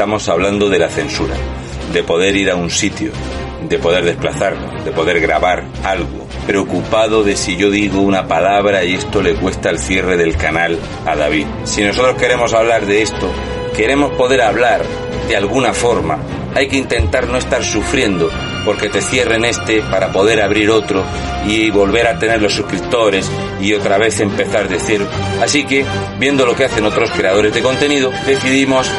[0.00, 1.34] estamos hablando de la censura,
[1.92, 3.12] de poder ir a un sitio,
[3.68, 8.94] de poder desplazarnos, de poder grabar algo, preocupado de si yo digo una palabra y
[8.94, 11.44] esto le cuesta el cierre del canal a David.
[11.64, 13.30] Si nosotros queremos hablar de esto,
[13.76, 14.80] queremos poder hablar
[15.28, 16.18] de alguna forma,
[16.54, 18.30] hay que intentar no estar sufriendo
[18.64, 21.04] porque te cierren este para poder abrir otro
[21.46, 23.30] y volver a tener los suscriptores
[23.60, 25.06] y otra vez empezar de cero.
[25.42, 25.84] Así que,
[26.18, 28.90] viendo lo que hacen otros creadores de contenido, decidimos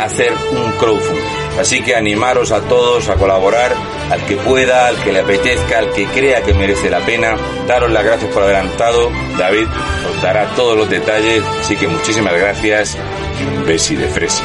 [0.00, 1.24] hacer un crowdfunding.
[1.60, 3.74] Así que animaros a todos a colaborar,
[4.10, 7.36] al que pueda, al que le apetezca, al que crea que merece la pena.
[7.66, 9.10] Daros las gracias por adelantado.
[9.38, 9.66] David
[10.10, 11.42] os dará todos los detalles.
[11.60, 12.96] Así que muchísimas gracias
[13.40, 14.44] y un besi de fresa.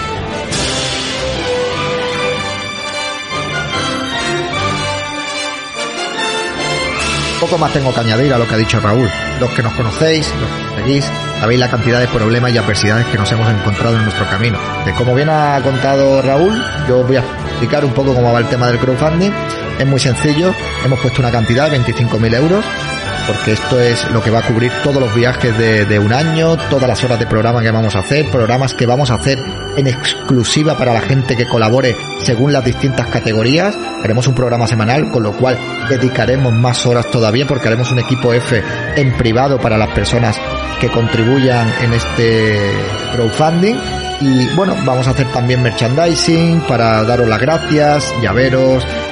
[7.41, 9.09] Poco más tengo que añadir a lo que ha dicho Raúl.
[9.39, 10.31] Los que nos conocéis,
[10.81, 11.05] seguís,
[11.39, 14.57] sabéis la cantidad de problemas y adversidades que nos hemos encontrado en nuestro camino.
[14.85, 16.53] De como bien ha contado Raúl,
[16.87, 19.31] yo voy a explicar un poco cómo va el tema del crowdfunding.
[19.81, 20.53] Es muy sencillo,
[20.85, 22.63] hemos puesto una cantidad de 25.000 euros
[23.25, 26.55] porque esto es lo que va a cubrir todos los viajes de, de, un año,
[26.69, 29.39] todas las horas de programa que vamos a hacer, programas que vamos a hacer
[29.75, 33.75] en exclusiva para la gente que colabore según las distintas categorías.
[34.03, 35.57] Haremos un programa semanal, con lo cual
[35.89, 38.61] dedicaremos más horas todavía porque haremos un equipo F
[38.95, 40.39] en privado para las personas
[40.79, 42.71] que contribuyan en este
[43.13, 43.75] crowdfunding.
[44.21, 48.85] Y bueno, vamos a hacer también merchandising para daros las gracias, llaveros,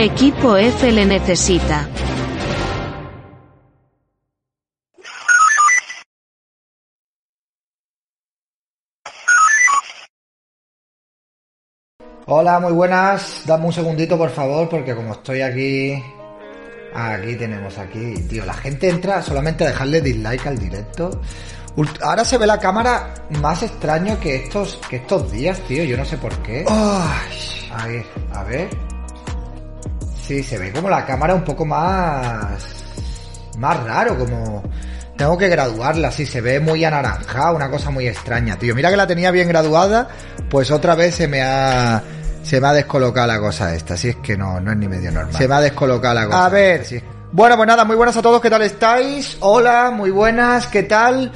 [0.00, 1.88] Equipo F le necesita.
[12.26, 13.42] Hola, muy buenas.
[13.44, 16.00] Dame un segundito, por favor, porque como estoy aquí...
[16.94, 21.20] Aquí tenemos aquí, tío, la gente entra solamente a dejarle dislike al directo.
[22.02, 25.82] Ahora se ve la cámara más extraño que estos, que estos días, tío.
[25.82, 26.64] Yo no sé por qué.
[26.68, 28.87] Ay, a ver, a ver.
[30.28, 32.62] Sí, se ve como la cámara un poco más...
[33.56, 34.62] Más raro, como...
[35.16, 38.74] Tengo que graduarla, sí, se ve muy anaranjada, una cosa muy extraña, tío.
[38.74, 40.06] Mira que la tenía bien graduada,
[40.50, 42.02] pues otra vez se me ha...
[42.42, 45.10] Se me ha descolocado la cosa esta, así es que no, no es ni medio
[45.10, 45.34] normal.
[45.34, 46.44] Se me ha descolocado la cosa.
[46.44, 47.02] A ver, esta, sí.
[47.30, 49.36] Bueno, pues nada, muy buenas a todos, ¿qué tal estáis?
[49.40, 51.30] Hola, muy buenas, ¿qué tal?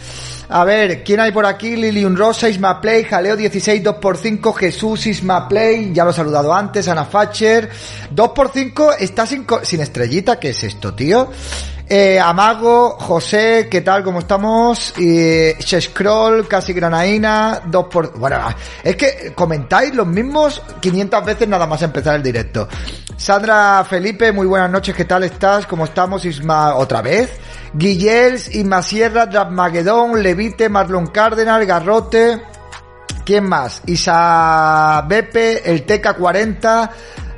[0.48, 1.76] A ver, ¿quién hay por aquí?
[1.76, 6.88] Lilium Rosa, Isma Play, Jaleo 16, 2x5, Jesús, Isma Play, ya lo he saludado antes,
[6.88, 7.70] Ana Facher.
[8.14, 11.30] 2x5 está sin, sin estrellita, ¿qué es esto, tío?
[11.94, 14.02] Eh, Amago, José, ¿qué tal?
[14.02, 14.94] ¿Cómo estamos?
[14.98, 18.18] Y Scroll, casi Granaína, 2 por...
[18.18, 18.38] Bueno,
[18.82, 22.66] es que comentáis los mismos 500 veces nada más empezar el directo.
[23.14, 25.66] Sandra Felipe, muy buenas noches, ¿qué tal estás?
[25.66, 26.24] ¿Cómo estamos?
[26.24, 27.30] Isma, otra vez.
[27.74, 32.40] Guillels, Isma Sierra, Drapmagedón, Levite, Marlon Cardenal, Garrote.
[33.26, 33.82] ¿Quién más?
[33.86, 36.90] Isa Bepe, el TK40,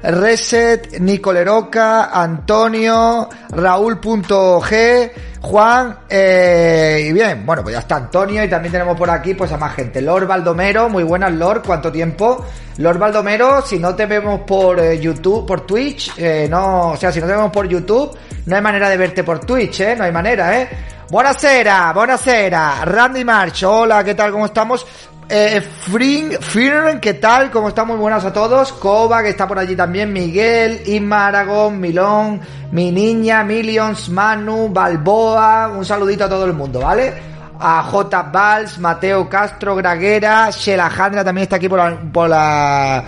[0.05, 8.73] Reset, Nicoleroca, Antonio, Raúl.g, Juan, eh, y bien, bueno, pues ya está Antonio y también
[8.73, 10.03] tenemos por aquí pues a más gente.
[10.03, 12.45] Lord Baldomero, muy buenas Lord, ¿cuánto tiempo?
[12.79, 17.11] Lord Baldomero, si no te vemos por eh, YouTube, por Twitch, eh, no, o sea,
[17.11, 18.17] si no te vemos por YouTube,
[18.47, 20.69] no hay manera de verte por Twitch, eh, no hay manera, eh.
[21.11, 24.33] Buenasera, buenasera, Randy March, hola, ¿qué tal?
[24.33, 24.87] ¿Cómo estamos?
[25.29, 27.51] Eh, Fring, Firn, ¿qué tal?
[27.51, 27.87] ¿Cómo están?
[27.87, 28.73] Muy buenas a todos.
[28.73, 30.13] Coba, que está por allí también.
[30.13, 32.41] Miguel, Inma Aragón, Milón,
[32.73, 35.69] mi niña, Millions, Manu, Balboa.
[35.69, 37.15] Un saludito a todo el mundo, ¿vale?
[37.59, 38.23] A J.
[38.25, 43.05] Valls, Mateo Castro, Graguera, Shelajandra también está aquí por la, por la,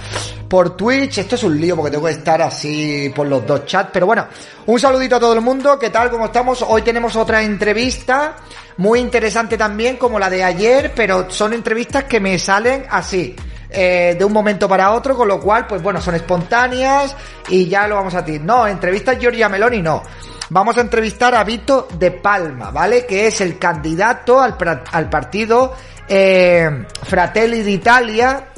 [0.48, 1.18] por Twitch.
[1.18, 3.90] Esto es un lío porque tengo que estar así por los dos chats.
[3.92, 4.26] Pero bueno,
[4.64, 5.78] un saludito a todo el mundo.
[5.78, 6.10] ¿Qué tal?
[6.10, 6.64] ¿Cómo estamos?
[6.66, 8.36] Hoy tenemos otra entrevista
[8.78, 13.34] muy interesante también como la de ayer, pero son entrevistas que me salen así.
[13.68, 17.16] Eh, de un momento para otro, con lo cual, pues bueno, son espontáneas
[17.48, 18.40] y ya lo vamos a decir.
[18.40, 20.02] No, entrevistas Giorgia Meloni no.
[20.50, 23.04] vamos a entrevistar a Vito de Palma, ¿vale?
[23.04, 24.56] Que es el candidato al,
[24.92, 25.74] al partido
[26.08, 28.48] eh, Fratelli d'Italia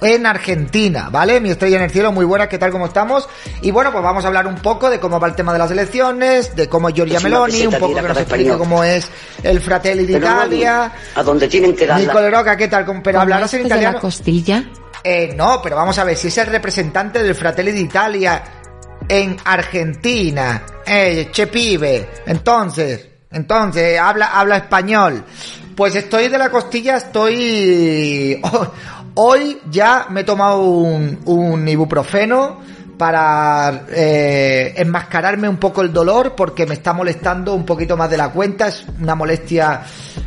[0.00, 1.40] en Argentina, ¿vale?
[1.40, 2.70] Mi estrella en el cielo, muy buena, ¿qué tal?
[2.70, 3.28] ¿Cómo estamos?
[3.62, 5.70] Y bueno, pues vamos a hablar un poco de cómo va el tema de las
[5.70, 9.08] elecciones, de cómo es Giorgia Meloni, un poco que nos explique cómo es
[9.42, 10.92] el Fratelli d'Italia.
[11.14, 12.00] A dónde tienen que dar.
[12.00, 12.86] Nicole Roca, ¿qué tal?
[13.02, 13.96] Pero hablarás en italiano.
[13.96, 14.64] la costilla?
[15.02, 18.42] Eh, no, pero vamos a ver, si es el representante del Fratelli d'Italia
[19.08, 25.24] en Argentina, eh, che pibe, entonces, entonces, habla, habla español.
[25.76, 28.40] Pues estoy de la costilla, estoy...
[29.20, 32.60] Hoy ya me he tomado un, un ibuprofeno
[32.96, 38.16] para eh, enmascararme un poco el dolor porque me está molestando un poquito más de
[38.16, 38.68] la cuenta.
[38.68, 39.82] Es una molestia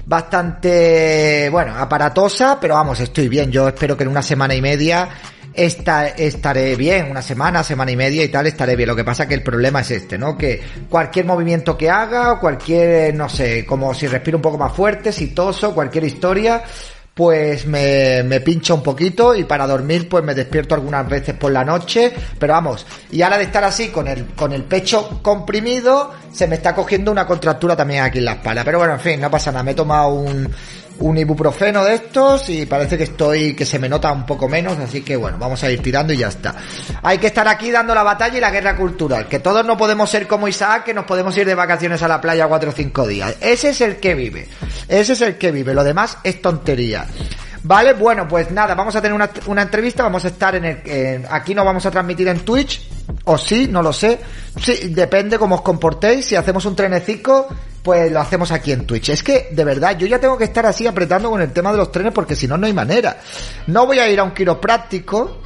[0.06, 3.50] bastante, bueno, aparatosa, pero vamos, estoy bien.
[3.50, 5.08] Yo espero que en una semana y media
[5.54, 8.90] esta, estaré bien, una semana, semana y media y tal, estaré bien.
[8.90, 10.38] Lo que pasa que el problema es este, ¿no?
[10.38, 15.14] Que cualquier movimiento que haga, cualquier, no sé, como si respiro un poco más fuerte,
[15.14, 16.62] si toso, cualquier historia,
[17.13, 21.52] pues me, me pincha un poquito y para dormir pues me despierto algunas veces por
[21.52, 26.12] la noche, pero vamos, y ahora de estar así con el, con el pecho comprimido,
[26.31, 29.19] se me está cogiendo una contractura también aquí en la espalda, pero bueno, en fin,
[29.19, 30.50] no pasa nada, me he tomado un,
[31.01, 34.77] un ibuprofeno de estos y parece que estoy, que se me nota un poco menos,
[34.80, 36.56] así que bueno, vamos a ir tirando y ya está.
[37.03, 40.09] Hay que estar aquí dando la batalla y la guerra cultural, que todos no podemos
[40.09, 43.07] ser como Isaac, que nos podemos ir de vacaciones a la playa cuatro o cinco
[43.07, 43.36] días.
[43.42, 44.48] Ese es el que vive,
[44.88, 47.06] ese es el que vive, lo demás es tontería.
[47.63, 51.25] Vale, bueno, pues nada, vamos a tener una, una entrevista, vamos a estar en el...
[51.30, 52.90] aquí no vamos a transmitir en Twitch,
[53.25, 54.19] o sí, no lo sé.
[54.60, 57.48] Sí, depende cómo os comportéis, si hacemos un trenecico,
[57.84, 59.10] pues lo hacemos aquí en Twitch.
[59.10, 61.78] Es que, de verdad, yo ya tengo que estar así apretando con el tema de
[61.78, 63.18] los trenes porque si no, no hay manera.
[63.68, 65.38] No voy a ir a un quiropráctico,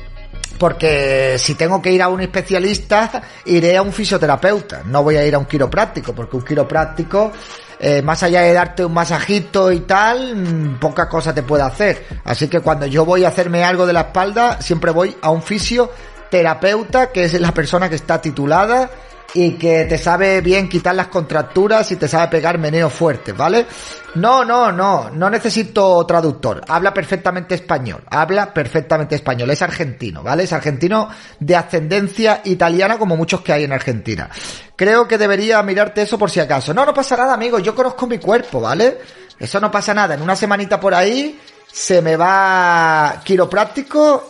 [0.57, 4.83] porque si tengo que ir a un especialista, iré a un fisioterapeuta.
[4.85, 7.31] No voy a ir a un quiropráctico, porque un quiropráctico,
[7.79, 12.05] eh, más allá de darte un masajito y tal, mm, poca cosa te puede hacer.
[12.23, 15.41] Así que cuando yo voy a hacerme algo de la espalda, siempre voy a un
[15.41, 18.89] fisioterapeuta, que es la persona que está titulada
[19.35, 23.67] y que te sabe bien quitar las contracturas y te sabe pegar meneo fuerte, ¿vale?
[24.15, 26.61] No, no, no, no necesito traductor.
[26.69, 28.01] Habla perfectamente español.
[28.09, 29.49] Habla perfectamente español.
[29.49, 30.43] Es argentino, ¿vale?
[30.43, 34.29] Es argentino de ascendencia italiana como muchos que hay en Argentina.
[34.73, 36.73] Creo que debería mirarte eso por si acaso.
[36.73, 37.59] No, no pasa nada, amigo.
[37.59, 38.99] Yo conozco mi cuerpo, ¿vale?
[39.37, 40.15] Eso no pasa nada.
[40.15, 41.37] En una semanita por ahí
[41.69, 44.29] se me va quiropráctico.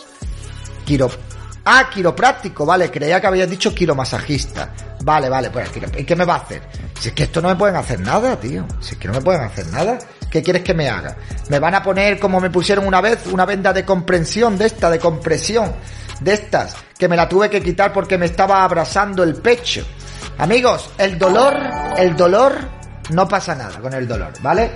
[0.84, 1.12] Quiro...
[1.66, 2.92] Ah, quiropráctico, vale.
[2.92, 4.72] Creía que habías dicho quiromasajista.
[5.04, 6.62] Vale, vale, pues ¿y qué me va a hacer?
[7.00, 8.66] Si es que esto no me pueden hacer nada, tío.
[8.80, 9.98] Si es que no me pueden hacer nada.
[10.30, 11.16] ¿Qué quieres que me haga?
[11.50, 14.90] Me van a poner como me pusieron una vez, una venda de comprensión de esta,
[14.90, 15.74] de compresión,
[16.20, 19.86] de estas, que me la tuve que quitar porque me estaba abrasando el pecho.
[20.38, 21.56] Amigos, el dolor,
[21.98, 22.58] el dolor,
[23.12, 24.72] no pasa nada con el dolor, ¿vale?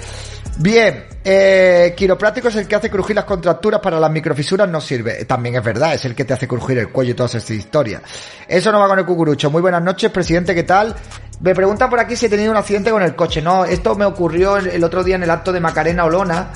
[0.58, 5.26] Bien, eh, quiropráctico es el que hace crujir las contracturas para las microfisuras, no sirve.
[5.26, 8.02] También es verdad, es el que te hace crujir el cuello y todas estas historias.
[8.48, 9.52] Eso no va con el cucurucho.
[9.52, 10.96] Muy buenas noches, presidente, ¿qué tal?
[11.42, 13.44] Me preguntan por aquí si he tenido un accidente con el coche.
[13.44, 16.50] No, esto me ocurrió el otro día en el acto de Macarena Olona,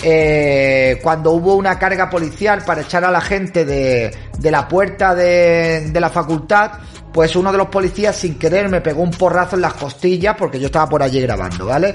[0.00, 4.14] eh, cuando hubo una carga policial para echar a la gente de,
[4.48, 6.70] la puerta de la facultad
[7.12, 10.60] pues uno de los policías sin querer me pegó un porrazo en las costillas porque
[10.60, 11.94] yo estaba por allí grabando, ¿vale?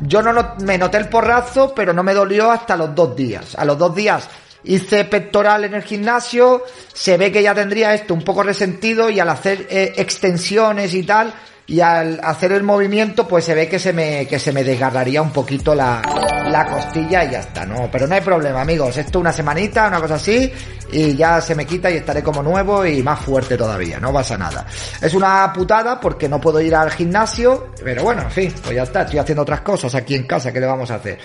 [0.00, 3.54] Yo no me noté el porrazo, pero no me dolió hasta los dos días.
[3.56, 4.28] A los dos días
[4.66, 9.20] hice pectoral en el gimnasio, se ve que ya tendría esto un poco resentido y
[9.20, 11.32] al hacer eh, extensiones y tal,
[11.66, 15.20] y al hacer el movimiento pues se ve que se me, que se me desgarraría
[15.20, 16.00] un poquito la,
[16.48, 17.88] la costilla y ya está, ¿no?
[17.90, 20.52] Pero no hay problema, amigos, esto una semanita, una cosa así,
[20.92, 24.38] y ya se me quita y estaré como nuevo y más fuerte todavía, no pasa
[24.38, 24.64] nada.
[25.00, 28.84] Es una putada porque no puedo ir al gimnasio, pero bueno, en fin, pues ya
[28.84, 31.18] está, estoy haciendo otras cosas aquí en casa, ¿qué le vamos a hacer?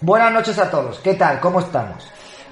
[0.00, 1.38] Buenas noches a todos, ¿qué tal?
[1.38, 2.08] ¿Cómo estamos?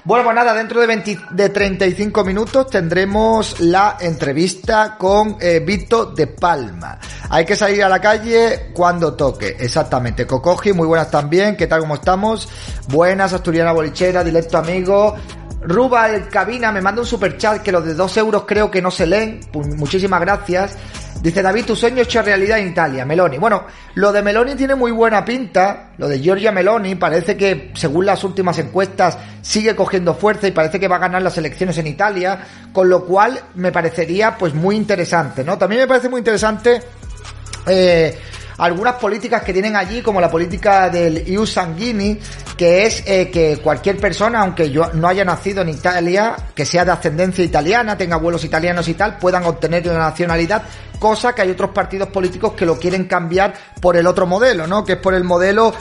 [0.09, 6.07] Bueno, pues nada, dentro de, 20, de 35 minutos tendremos la entrevista con eh, Vito
[6.07, 6.97] de Palma.
[7.29, 10.25] Hay que salir a la calle cuando toque, exactamente.
[10.25, 12.49] Cocoji, muy buenas también, ¿qué tal, cómo estamos?
[12.87, 15.15] Buenas, Asturiana Bolichera, directo amigo.
[15.61, 18.81] Ruba el Cabina me manda un super chat que los de 2 euros creo que
[18.81, 19.41] no se leen.
[19.51, 20.75] Pues muchísimas gracias.
[21.21, 23.37] Dice David, tu sueño hecho realidad en Italia, Meloni.
[23.37, 25.89] Bueno, lo de Meloni tiene muy buena pinta.
[25.97, 30.79] Lo de Giorgia Meloni parece que, según las últimas encuestas, sigue cogiendo fuerza y parece
[30.79, 32.39] que va a ganar las elecciones en Italia.
[32.71, 35.57] Con lo cual me parecería pues muy interesante, ¿no?
[35.57, 36.81] También me parece muy interesante.
[37.67, 38.17] Eh,
[38.59, 42.19] algunas políticas que tienen allí, como la política del EU Sanguini,
[42.57, 46.83] que es eh, que cualquier persona, aunque yo no haya nacido en Italia, que sea
[46.83, 50.63] de ascendencia italiana, tenga abuelos italianos y tal, puedan obtener la nacionalidad,
[50.99, 54.83] cosa que hay otros partidos políticos que lo quieren cambiar por el otro modelo, ¿no?
[54.83, 55.73] Que es por el modelo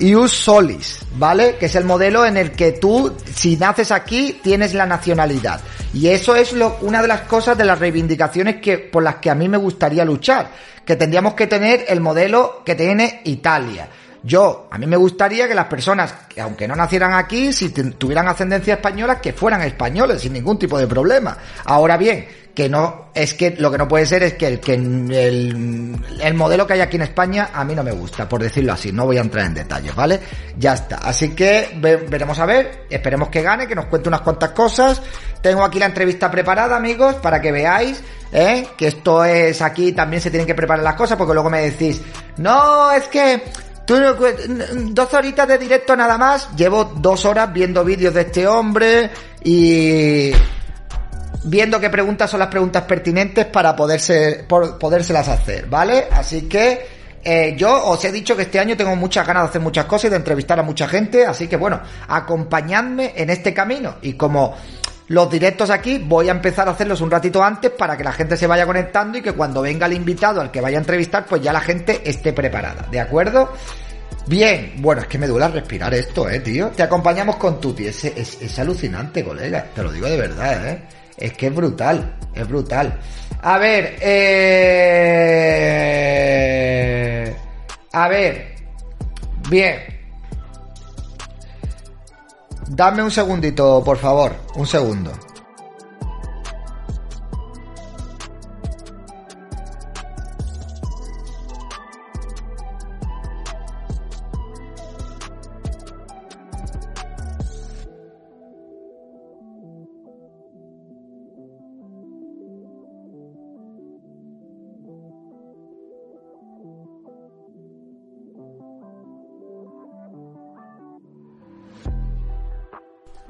[0.00, 1.56] Ius Solis, ¿vale?
[1.56, 5.60] Que es el modelo en el que tú, si naces aquí, tienes la nacionalidad.
[5.94, 9.30] Y eso es lo, una de las cosas de las reivindicaciones que, por las que
[9.30, 10.50] a mí me gustaría luchar.
[10.84, 13.88] Que tendríamos que tener el modelo que tiene Italia.
[14.22, 18.26] Yo, a mí me gustaría que las personas, que aunque no nacieran aquí, si tuvieran
[18.26, 21.38] ascendencia española, que fueran españoles sin ningún tipo de problema.
[21.64, 24.72] Ahora bien, que no, es que lo que no puede ser es que, el, que
[24.72, 28.72] el, el modelo que hay aquí en España a mí no me gusta, por decirlo
[28.72, 30.18] así, no voy a entrar en detalles, ¿vale?
[30.58, 30.96] Ya está.
[30.96, 35.02] Así que veremos a ver, esperemos que gane, que nos cuente unas cuantas cosas.
[35.42, 38.66] Tengo aquí la entrevista preparada, amigos, para que veáis, ¿eh?
[38.74, 42.00] Que esto es aquí, también se tienen que preparar las cosas, porque luego me decís,
[42.38, 43.42] no, es que
[43.86, 43.94] Tú,
[44.88, 46.48] dos horitas de directo nada más.
[46.56, 49.10] Llevo dos horas viendo vídeos de este hombre
[49.44, 50.32] y
[51.44, 56.06] viendo qué preguntas son las preguntas pertinentes para poderse, por, podérselas hacer, ¿vale?
[56.10, 56.86] Así que
[57.24, 60.06] eh, yo os he dicho que este año tengo muchas ganas de hacer muchas cosas
[60.06, 64.54] y de entrevistar a mucha gente, así que bueno, acompañadme en este camino y como
[65.08, 68.36] los directos aquí voy a empezar a hacerlos un ratito antes para que la gente
[68.36, 71.42] se vaya conectando y que cuando venga el invitado al que vaya a entrevistar, pues
[71.42, 73.52] ya la gente esté preparada, ¿de acuerdo?
[74.28, 76.68] Bien, bueno, es que me duele respirar esto, eh, tío.
[76.70, 80.82] Te acompañamos con Tuti, es, es, es alucinante, colega, te lo digo de verdad, eh.
[81.16, 82.98] Es que es brutal, es brutal.
[83.42, 84.96] A ver, eh...
[87.92, 88.54] A ver,
[89.48, 89.78] bien.
[92.68, 94.36] Dame un segundito, por favor.
[94.56, 95.12] Un segundo.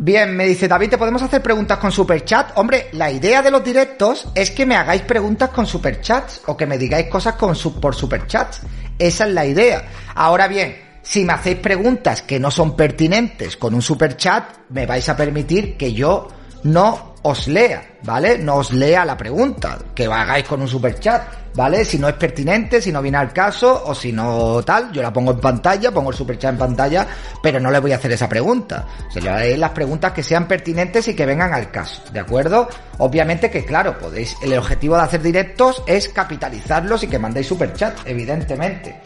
[0.07, 2.57] Bien, me dice David, ¿te podemos hacer preguntas con superchat?
[2.59, 6.65] Hombre, la idea de los directos es que me hagáis preguntas con superchats o que
[6.65, 8.61] me digáis cosas con por superchats.
[9.01, 9.85] Esa es la idea.
[10.15, 15.09] Ahora bien, si me hacéis preguntas que no son pertinentes con un superchat, me vais
[15.09, 16.29] a permitir que yo
[16.63, 18.38] no os lea, ¿vale?
[18.38, 21.85] No os lea la pregunta, que hagáis con un super chat, ¿vale?
[21.85, 25.12] Si no es pertinente, si no viene al caso, o si no tal, yo la
[25.12, 27.04] pongo en pantalla, pongo el super chat en pantalla,
[27.42, 28.87] pero no le voy a hacer esa pregunta.
[29.11, 32.68] Sea, yo haré las preguntas que sean pertinentes y que vengan al caso, ¿de acuerdo?
[32.99, 37.73] Obviamente que, claro, podéis, el objetivo de hacer directos es capitalizarlos y que mandéis super
[37.73, 39.00] chat, evidentemente.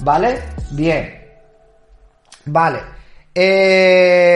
[0.00, 0.38] ¿Vale?
[0.70, 1.18] Bien.
[2.46, 2.80] Vale.
[3.34, 4.28] Eh...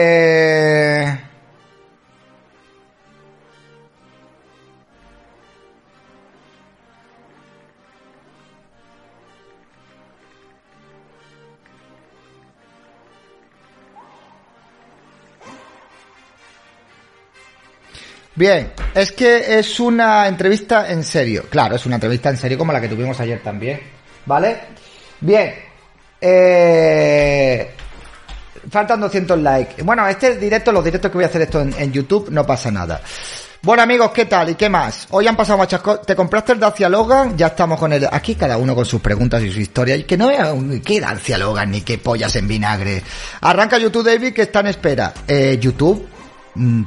[18.35, 21.45] Bien, es que es una entrevista en serio.
[21.49, 23.79] Claro, es una entrevista en serio como la que tuvimos ayer también.
[24.25, 24.59] ¿Vale?
[25.21, 25.53] Bien.
[26.19, 27.71] Eh...
[28.69, 29.83] Faltan 200 likes.
[29.83, 33.01] Bueno, este directo, los directos que voy a hacer esto en, YouTube, no pasa nada.
[33.61, 34.49] Bueno amigos, ¿qué tal?
[34.49, 35.07] ¿Y qué más?
[35.11, 36.05] Hoy han pasado muchas cosas.
[36.05, 37.37] ¿Te compraste el Dacia Logan?
[37.37, 38.07] Ya estamos con el...
[38.11, 39.95] Aquí cada uno con sus preguntas y su historia.
[39.95, 43.03] Y que no vea qué Dacia Logan ni qué pollas en vinagre.
[43.41, 45.13] Arranca YouTube David que está en espera.
[45.27, 46.07] Eh, YouTube,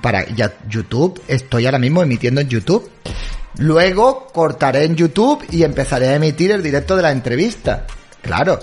[0.01, 2.91] para ya YouTube, estoy ahora mismo emitiendo en YouTube.
[3.59, 7.87] Luego cortaré en YouTube y empezaré a emitir el directo de la entrevista.
[8.21, 8.59] Claro.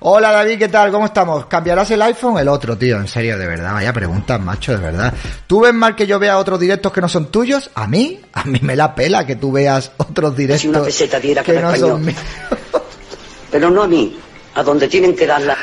[0.00, 0.90] Hola David, ¿qué tal?
[0.90, 1.46] ¿Cómo estamos?
[1.46, 2.36] ¿Cambiarás el iPhone?
[2.38, 3.72] El otro, tío, en serio, de verdad.
[3.72, 5.14] Vaya preguntas, macho, de verdad.
[5.46, 7.70] ¿Tú ves mal que yo vea otros directos que no son tuyos?
[7.74, 8.20] ¿A mí?
[8.32, 12.18] A mí me la pela que tú veas otros directos una que no son míos.
[13.50, 14.18] Pero no a mí,
[14.56, 15.56] a donde tienen que darla.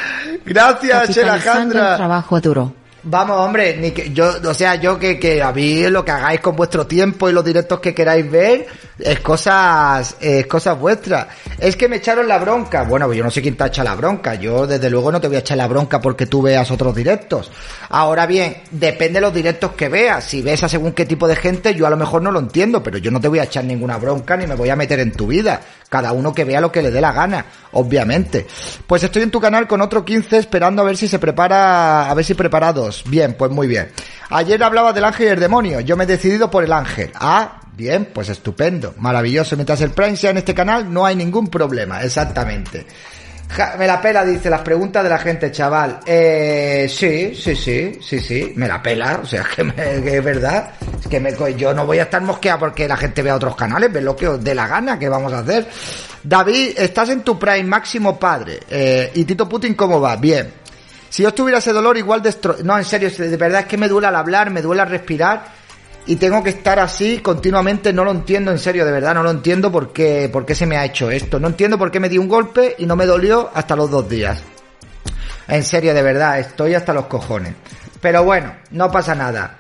[0.45, 1.98] Gracias, Alejandra.
[1.98, 2.80] trabajo duro.
[3.03, 6.39] Vamos, hombre, ni que yo, o sea, yo que, que a mí lo que hagáis
[6.39, 8.67] con vuestro tiempo y los directos que queráis ver
[9.00, 11.27] es cosas, es cosas vuestras.
[11.58, 12.84] Es que me echaron la bronca.
[12.84, 14.36] Bueno, pues yo no sé quién te ha echado la bronca.
[14.36, 17.51] Yo desde luego no te voy a echar la bronca porque tú veas otros directos.
[17.89, 20.24] Ahora bien, depende de los directos que veas.
[20.24, 22.84] Si ves a según qué tipo de gente, yo a lo mejor no lo entiendo,
[22.84, 25.12] pero yo no te voy a echar ninguna bronca ni me voy a meter en
[25.12, 25.62] tu vida.
[25.91, 28.48] Cada uno que vea lo que le dé la gana, obviamente.
[28.88, 32.13] Pues estoy en tu canal con otro 15 esperando a ver si se prepara, a
[32.13, 33.03] ver si preparados.
[33.07, 33.91] Bien, pues muy bien.
[34.29, 35.81] Ayer hablaba del ángel y el demonio.
[35.81, 37.12] Yo me he decidido por el ángel.
[37.15, 38.93] Ah, bien, pues estupendo.
[39.00, 39.57] Maravilloso.
[39.57, 42.01] Mientras el Prime sea en este canal, no hay ningún problema.
[42.03, 42.88] Exactamente.
[43.77, 46.00] Me la pela, dice, las preguntas de la gente, chaval.
[46.05, 49.20] Eh, sí, sí, sí, sí, sí, me la pela.
[49.22, 49.74] O sea, que, me-
[50.17, 50.72] es verdad.
[51.00, 53.91] Es que me, yo no voy a estar mosqueado porque la gente vea otros canales,
[53.91, 55.67] ve lo que os dé la gana, que vamos a hacer.
[56.24, 58.60] David, estás en tu prime máximo padre.
[58.70, 60.15] Eh, ¿Y Tito Putin cómo va?
[60.15, 60.51] Bien.
[61.10, 62.55] Si yo tuviera ese dolor, igual destro...
[62.63, 65.43] No, en serio, de verdad es que me duele al hablar, me duele al respirar
[66.08, 69.31] y tengo que estar así continuamente, no lo entiendo, en serio, de verdad, no lo
[69.31, 71.39] entiendo por qué, por qué se me ha hecho esto.
[71.39, 74.10] No entiendo por qué me di un golpe y no me dolió hasta los dos
[74.10, 74.41] días.
[75.48, 77.53] En serio, de verdad, estoy hasta los cojones.
[78.00, 79.58] Pero bueno, no pasa nada.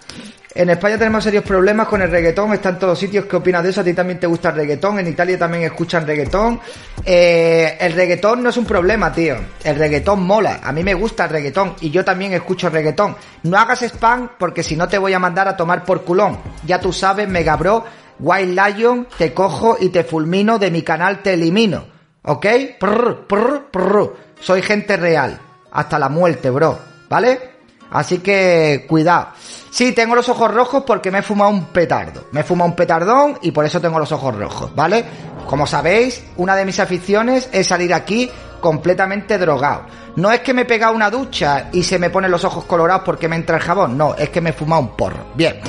[0.53, 3.25] En España tenemos serios problemas con el reggaetón, está en todos sitios.
[3.25, 3.79] ¿Qué opinas de eso?
[3.79, 4.99] ¿A ti también te gusta el reggaetón?
[4.99, 6.59] En Italia también escuchan reggaetón.
[7.05, 9.37] Eh, el reggaetón no es un problema, tío.
[9.63, 10.59] El reggaetón mola.
[10.61, 13.15] A mí me gusta el reggaetón y yo también escucho reggaetón.
[13.43, 16.37] No hagas spam porque si no te voy a mandar a tomar por culón.
[16.65, 17.85] Ya tú sabes, Mega Bro,
[18.19, 21.85] Wild Lion, te cojo y te fulmino de mi canal, te elimino.
[22.23, 22.45] ¿Ok?
[22.77, 24.15] Prr, prr, prr.
[24.41, 25.39] Soy gente real.
[25.71, 26.77] Hasta la muerte, bro.
[27.09, 27.50] ¿Vale?
[27.91, 29.27] Así que cuidado.
[29.69, 32.25] Sí, tengo los ojos rojos porque me he fumado un petardo.
[32.31, 35.05] Me he fumado un petardón y por eso tengo los ojos rojos, ¿vale?
[35.45, 38.29] Como sabéis, una de mis aficiones es salir aquí
[38.61, 39.85] completamente drogado.
[40.15, 43.03] No es que me he pegado una ducha y se me ponen los ojos colorados
[43.05, 45.25] porque me entra el jabón, no, es que me he fumado un porro.
[45.35, 45.59] Bien.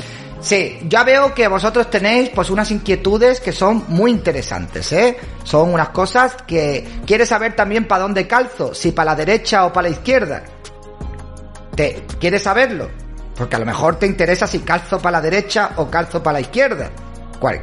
[0.40, 5.16] Sí, ya veo que vosotros tenéis pues unas inquietudes que son muy interesantes, ¿eh?
[5.44, 9.72] Son unas cosas que quieres saber también para dónde calzo, si para la derecha o
[9.72, 10.42] para la izquierda.
[11.74, 12.90] ¿Te quieres saberlo?
[13.36, 16.40] Porque a lo mejor te interesa si calzo para la derecha o calzo para la
[16.40, 16.90] izquierda.
[17.40, 17.60] ¿Cuál?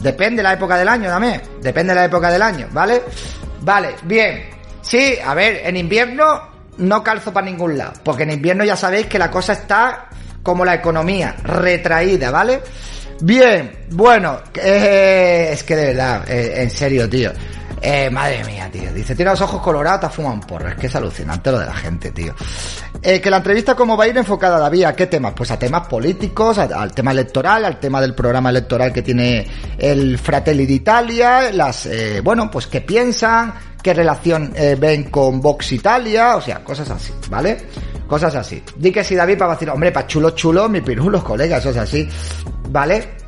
[0.00, 1.42] Depende de la época del año también.
[1.60, 3.02] Depende de la época del año, ¿vale?
[3.62, 4.50] Vale, bien.
[4.80, 7.94] Sí, a ver, en invierno no calzo para ningún lado.
[8.04, 10.08] Porque en invierno ya sabéis que la cosa está
[10.42, 12.60] como la economía, retraída, ¿vale?
[13.20, 17.32] Bien, bueno, eh, es que de verdad, eh, en serio, tío.
[17.80, 18.92] Eh, madre mía, tío.
[18.92, 20.68] Dice, tiene los ojos colorados, te ha fumado un porro.
[20.68, 22.34] Es que es alucinante lo de la gente, tío.
[23.02, 25.32] Eh, que la entrevista cómo va a ir enfocada, David, ¿a qué temas?
[25.36, 29.46] Pues a temas políticos, al tema electoral, al tema del programa electoral que tiene
[29.78, 35.72] el Fratelli d'Italia, las, eh, bueno, pues qué piensan, qué relación eh, ven con Vox
[35.72, 37.58] Italia, o sea, cosas así, ¿vale?
[38.08, 38.62] Cosas así.
[38.76, 41.82] Di que si David para decir, hombre, para chulo chulo, mi pirulos, colegas, o sea,
[41.82, 42.08] así,
[42.70, 43.27] ¿vale?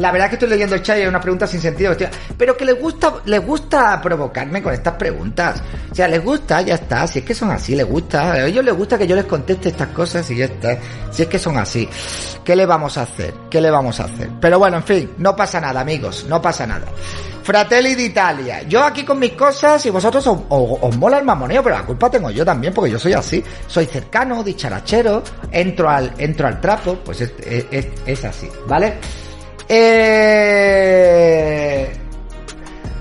[0.00, 2.10] La verdad es que estoy leyendo el chat y hay una pregunta sin sentido, hostia.
[2.36, 5.62] Pero que les gusta, les gusta provocarme con estas preguntas.
[5.90, 7.06] O sea, les gusta, ya está.
[7.06, 8.32] Si es que son así, les gusta.
[8.32, 10.76] A ellos les gusta que yo les conteste estas cosas y ya está.
[11.10, 11.88] Si es que son así.
[12.44, 13.32] ¿Qué le vamos a hacer?
[13.50, 14.28] ¿Qué le vamos a hacer?
[14.40, 16.24] Pero bueno, en fin, no pasa nada, amigos.
[16.28, 16.86] No pasa nada.
[17.42, 18.62] Fratelli d'Italia.
[18.62, 22.30] Yo aquí con mis cosas y vosotros os, mola el mamoneo, pero la culpa tengo
[22.30, 23.42] yo también porque yo soy así.
[23.66, 28.94] Soy cercano, dicharachero, entro al, entro al trapo, pues es, es- es- es así, ¿vale?
[29.72, 30.80] Eh...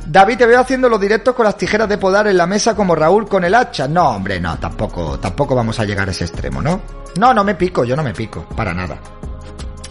[0.05, 2.93] David, te veo haciendo los directos con las tijeras de podar en la mesa como
[2.95, 3.87] Raúl con el hacha.
[3.87, 6.81] No, hombre, no, tampoco, tampoco vamos a llegar a ese extremo, ¿no?
[7.17, 8.99] No, no me pico, yo no me pico, para nada.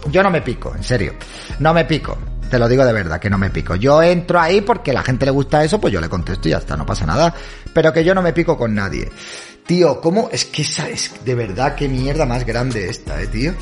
[0.09, 1.13] Yo no me pico, en serio.
[1.59, 2.17] No me pico.
[2.49, 3.75] Te lo digo de verdad, que no me pico.
[3.75, 6.51] Yo entro ahí porque a la gente le gusta eso, pues yo le contesto y
[6.51, 7.33] ya está, no pasa nada.
[7.73, 9.11] Pero que yo no me pico con nadie.
[9.65, 10.29] Tío, ¿cómo?
[10.31, 13.53] Es que esa es de verdad qué mierda más grande esta, eh, tío.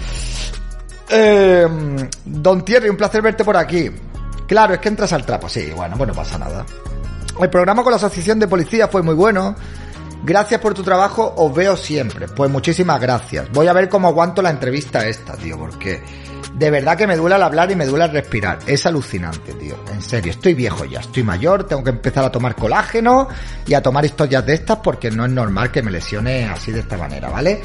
[1.09, 1.67] Eh,
[2.25, 3.89] Don Thierry, un placer verte por aquí.
[4.47, 5.49] Claro, es que entras al trapo.
[5.49, 6.65] Sí, bueno, pues no pasa nada.
[7.39, 9.55] El programa con la Asociación de Policía fue muy bueno.
[10.23, 12.27] Gracias por tu trabajo, os veo siempre.
[12.27, 13.49] Pues muchísimas gracias.
[13.51, 16.01] Voy a ver cómo aguanto la entrevista esta, tío, porque
[16.57, 18.59] de verdad que me duele al hablar y me duele al respirar.
[18.65, 19.75] Es alucinante, tío.
[19.91, 23.27] En serio, estoy viejo ya, estoy mayor, tengo que empezar a tomar colágeno
[23.67, 26.79] y a tomar historias de estas porque no es normal que me lesione así de
[26.79, 27.61] esta manera, ¿vale?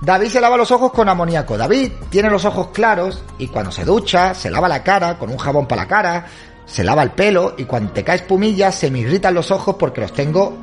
[0.00, 1.56] David se lava los ojos con amoníaco.
[1.56, 5.38] David tiene los ojos claros y cuando se ducha, se lava la cara con un
[5.38, 6.26] jabón para la cara,
[6.66, 10.00] se lava el pelo y cuando te cae espumilla se me irritan los ojos porque
[10.00, 10.58] los tengo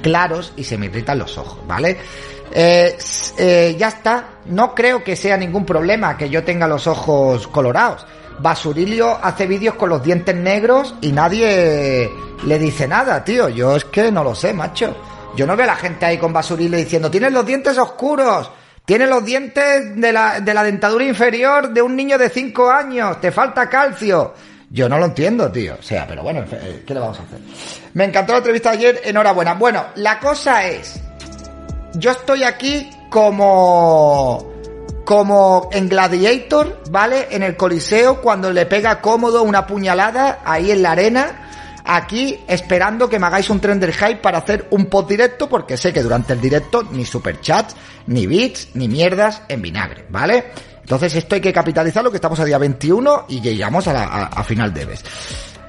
[0.00, 1.98] claros y se me irritan los ojos, ¿vale?
[2.52, 2.96] Eh,
[3.38, 8.06] eh, ya está, no creo que sea ningún problema que yo tenga los ojos colorados.
[8.38, 12.10] Basurilio hace vídeos con los dientes negros y nadie
[12.46, 13.48] le dice nada, tío.
[13.48, 14.96] Yo es que no lo sé, macho.
[15.36, 18.50] Yo no veo a la gente ahí con Basurilio diciendo, tienes los dientes oscuros,
[18.84, 23.20] tienes los dientes de la, de la dentadura inferior de un niño de 5 años,
[23.20, 24.34] te falta calcio.
[24.70, 25.76] Yo no lo entiendo, tío.
[25.78, 27.38] O sea, pero bueno, eh, ¿qué le vamos a hacer?
[27.94, 29.54] Me encantó la entrevista de ayer, enhorabuena.
[29.54, 31.00] Bueno, la cosa es,
[31.94, 34.46] yo estoy aquí como
[35.04, 37.28] como en Gladiator, ¿vale?
[37.30, 41.44] En el Coliseo cuando le pega cómodo una puñalada ahí en la arena.
[41.90, 45.90] Aquí esperando que me hagáis un trender hype para hacer un post directo porque sé
[45.94, 47.74] que durante el directo ni superchats,
[48.08, 50.52] ni bits, ni mierdas en vinagre, ¿vale?
[50.82, 54.44] Entonces esto hay que capitalizarlo que estamos a día 21 y llegamos a, la- a
[54.44, 55.02] final de mes.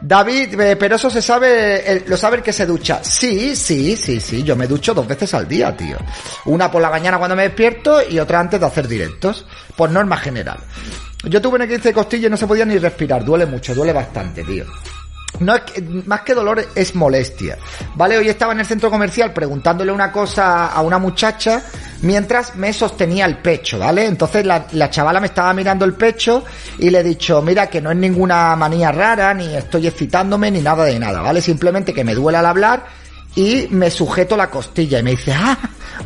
[0.01, 3.03] David, eh, pero eso se sabe, eh, lo sabe el que se ducha.
[3.03, 5.97] Sí, sí, sí, sí, yo me ducho dos veces al día, tío.
[6.45, 9.45] Una por la mañana cuando me despierto y otra antes de hacer directos.
[9.75, 10.59] Por norma general.
[11.23, 13.23] Yo tuve una crisis de costilla y no se podía ni respirar.
[13.23, 14.65] Duele mucho, duele bastante, tío.
[15.39, 17.57] No es que- más que dolor es molestia.
[17.95, 21.61] Vale, hoy estaba en el centro comercial preguntándole una cosa a una muchacha
[22.01, 24.05] mientras me sostenía el pecho, ¿vale?
[24.05, 26.43] Entonces la, la chavala me estaba mirando el pecho
[26.77, 30.59] y le he dicho, mira que no es ninguna manía rara, ni estoy excitándome, ni
[30.61, 31.41] nada de nada, ¿vale?
[31.41, 32.85] Simplemente que me duele al hablar
[33.35, 35.57] y me sujeto la costilla y me dice, ah,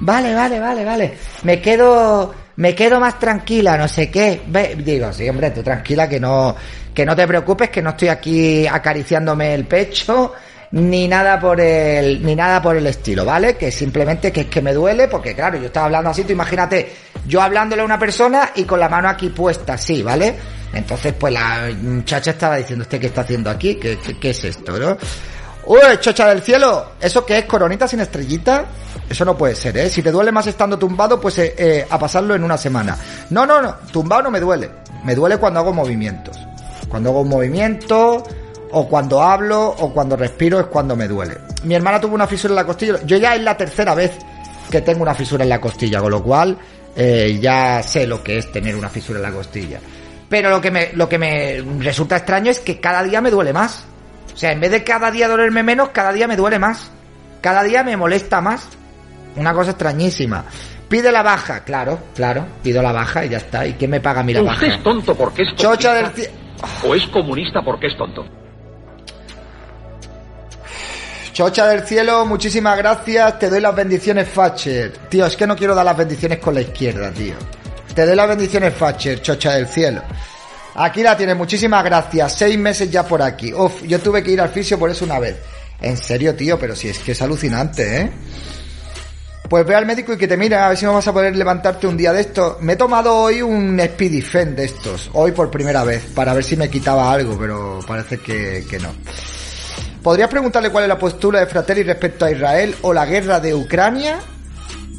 [0.02, 4.42] vale, vale, vale, vale, me quedo, me quedo más tranquila, no sé qué.
[4.48, 6.56] Ve- digo, sí, hombre, tú tranquila que no,
[6.94, 10.34] que no te preocupes, que no estoy aquí acariciándome el pecho,
[10.72, 13.56] ni nada por el, ni nada por el estilo, ¿vale?
[13.56, 16.92] Que simplemente que es que me duele, porque claro, yo estaba hablando así, tú imagínate,
[17.28, 20.36] yo hablándole a una persona y con la mano aquí puesta, así, ¿vale?
[20.74, 23.76] Entonces, pues la muchacha estaba diciendo, ¿usted qué está haciendo aquí?
[23.76, 24.98] ¿Qué, qué, qué es esto, no?
[25.66, 27.46] Uy, chocha del cielo, ¿eso qué es?
[27.46, 28.66] ¿Coronita sin estrellita?
[29.10, 29.90] Eso no puede ser, ¿eh?
[29.90, 32.98] Si te duele más estando tumbado, pues eh, eh, a pasarlo en una semana.
[33.30, 34.70] No, no, no, tumbado no me duele.
[35.04, 36.38] Me duele cuando hago movimientos.
[36.88, 38.24] Cuando hago un movimiento,
[38.72, 41.38] o cuando hablo, o cuando respiro, es cuando me duele.
[41.64, 43.00] Mi hermana tuvo una fisura en la costilla.
[43.06, 44.12] Yo ya es la tercera vez
[44.70, 46.58] que tengo una fisura en la costilla, con lo cual
[46.96, 49.80] eh, ya sé lo que es tener una fisura en la costilla.
[50.28, 53.54] Pero lo que me, lo que me resulta extraño es que cada día me duele
[53.54, 53.86] más.
[54.34, 56.90] O sea, en vez de cada día dolerme menos, cada día me duele más.
[57.42, 58.68] Cada día me molesta más.
[59.36, 60.46] Una cosa extrañísima.
[60.88, 63.66] Pide la baja, claro, claro, pido la baja y ya está.
[63.66, 64.56] ¿Y quién me paga a mí la baja?
[64.56, 66.30] ¿Usted es tonto porque es Chocha del
[66.86, 68.26] ¿O es comunista porque es tonto?
[71.34, 73.40] Chocha del cielo, muchísimas gracias.
[73.40, 74.92] Te doy las bendiciones, Facher.
[75.10, 77.34] Tío, es que no quiero dar las bendiciones con la izquierda, tío.
[77.96, 80.04] Te doy las bendiciones, Facher, Chocha del cielo.
[80.76, 82.36] Aquí la tienes, muchísimas gracias.
[82.36, 83.52] Seis meses ya por aquí.
[83.52, 85.38] Uf, yo tuve que ir al fisio por eso una vez.
[85.82, 88.12] En serio, tío, pero si es que es alucinante, ¿eh?
[89.54, 91.36] Pues ve al médico y que te mira, a ver si no vas a poder
[91.36, 92.58] levantarte un día de esto.
[92.62, 96.44] Me he tomado hoy un Speedy Fen de estos, hoy por primera vez, para ver
[96.44, 98.90] si me quitaba algo, pero parece que, que no.
[100.02, 103.54] ¿Podrías preguntarle cuál es la postura de Fratelli respecto a Israel o la guerra de
[103.54, 104.18] Ucrania?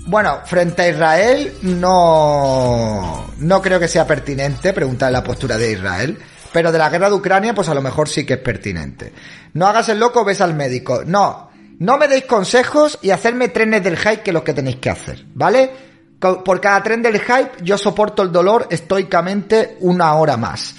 [0.06, 6.16] Bueno, frente a Israel no, no creo que sea pertinente preguntarle la postura de Israel.
[6.52, 9.12] Pero de la guerra de Ucrania, pues a lo mejor sí que es pertinente.
[9.54, 11.02] No hagas el loco, ves al médico.
[11.04, 14.76] No, no me deis consejos y hacerme trenes del hype que es lo que tenéis
[14.76, 15.70] que hacer, ¿vale?
[16.18, 20.74] Por cada tren del hype yo soporto el dolor estoicamente una hora más.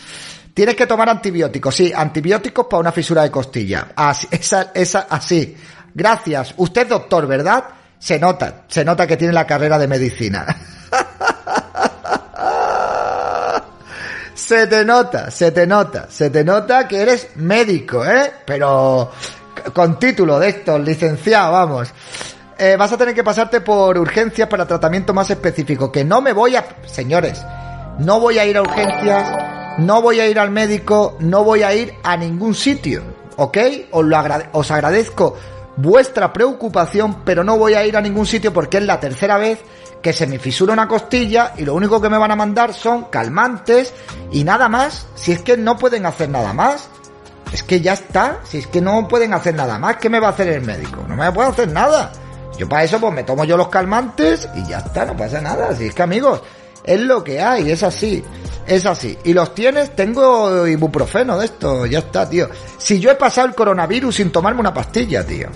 [0.54, 3.90] Tienes que tomar antibióticos, sí, antibióticos para una fisura de costilla.
[3.96, 5.56] Así, esa, esa, así.
[5.94, 6.54] Gracias.
[6.58, 7.66] Usted es doctor, ¿verdad?
[8.00, 10.46] Se nota, se nota que tiene la carrera de medicina.
[14.36, 18.32] Se te nota, se te nota, se te nota que eres médico, ¿eh?
[18.46, 19.12] Pero
[19.74, 21.94] con título de estos, licenciado, vamos.
[22.58, 25.92] Eh, vas a tener que pasarte por urgencias para tratamiento más específico.
[25.92, 26.66] Que no me voy a...
[26.86, 27.44] Señores,
[28.00, 31.74] no voy a ir a urgencias, no voy a ir al médico, no voy a
[31.74, 33.04] ir a ningún sitio,
[33.36, 33.58] ¿ok?
[33.92, 34.18] Os, lo
[34.54, 35.36] os agradezco
[35.78, 39.60] vuestra preocupación, pero no voy a ir a ningún sitio porque es la tercera vez
[40.02, 43.06] que se me fisura una costilla y lo único que me van a mandar son
[43.06, 43.94] calmantes
[44.32, 45.08] y nada más.
[45.16, 46.90] Si es que no pueden hacer nada más.
[47.56, 48.42] Es que ya está.
[48.44, 51.06] Si es que no pueden hacer nada más, ¿qué me va a hacer el médico?
[51.08, 52.12] No me puede hacer nada.
[52.58, 55.74] Yo para eso pues me tomo yo los calmantes y ya está, no pasa nada.
[55.74, 56.42] Si es que amigos,
[56.84, 58.22] es lo que hay, es así.
[58.68, 59.18] Es así.
[59.24, 62.50] Y los tienes, tengo ibuprofeno de esto, ya está, tío.
[62.78, 65.48] Si yo he pasado el coronavirus sin tomarme una pastilla, tío.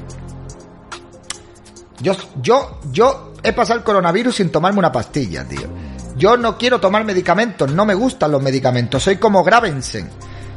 [2.00, 5.68] Yo, yo, yo he pasado el coronavirus sin tomarme una pastilla, tío.
[6.16, 10.10] Yo no quiero tomar medicamentos, no me gustan los medicamentos, soy como Gravensen.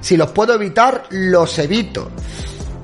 [0.02, 2.10] Si los puedo evitar, los evito.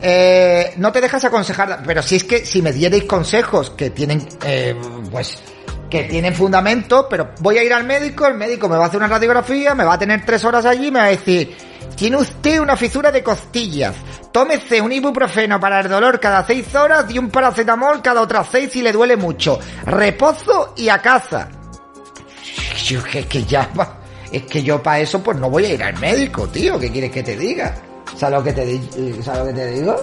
[0.00, 4.26] Eh, no te dejas aconsejar, pero si es que si me dierais consejos que tienen,
[4.44, 4.74] eh,
[5.10, 5.42] pues,
[5.90, 8.98] que tienen fundamento, pero voy a ir al médico, el médico me va a hacer
[8.98, 11.56] una radiografía, me va a tener tres horas allí me va a decir,
[11.96, 13.96] tiene usted una fisura de costillas,
[14.30, 18.70] tómese un ibuprofeno para el dolor cada seis horas y un paracetamol cada otras seis
[18.70, 21.48] si le duele mucho, reposo y a casa.
[23.10, 23.68] Que, que ya,
[24.32, 27.10] es que yo para eso pues no voy a ir al médico, tío, ¿qué quieres
[27.10, 27.74] que te diga?
[28.16, 29.96] ¿Sabes lo que te, ¿sabes lo que te digo?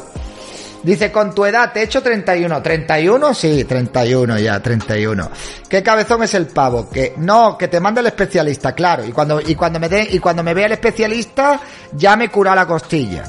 [0.85, 2.61] Dice, con tu edad, te he hecho 31.
[2.61, 3.33] ¿31?
[3.33, 5.31] Sí, 31 ya, 31.
[5.67, 6.87] ¿Qué cabezón es el pavo?
[6.87, 9.03] Que, no, que te manda el especialista, claro.
[9.03, 11.59] Y cuando, y cuando me y cuando me vea el especialista,
[11.91, 13.23] ya me cura la costilla.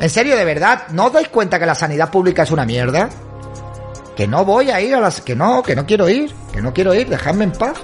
[0.00, 3.08] En serio, de verdad, ¿no os dais cuenta que la sanidad pública es una mierda?
[4.16, 6.74] Que no voy a ir a las, que no, que no quiero ir, que no
[6.74, 7.74] quiero ir, dejadme en paz.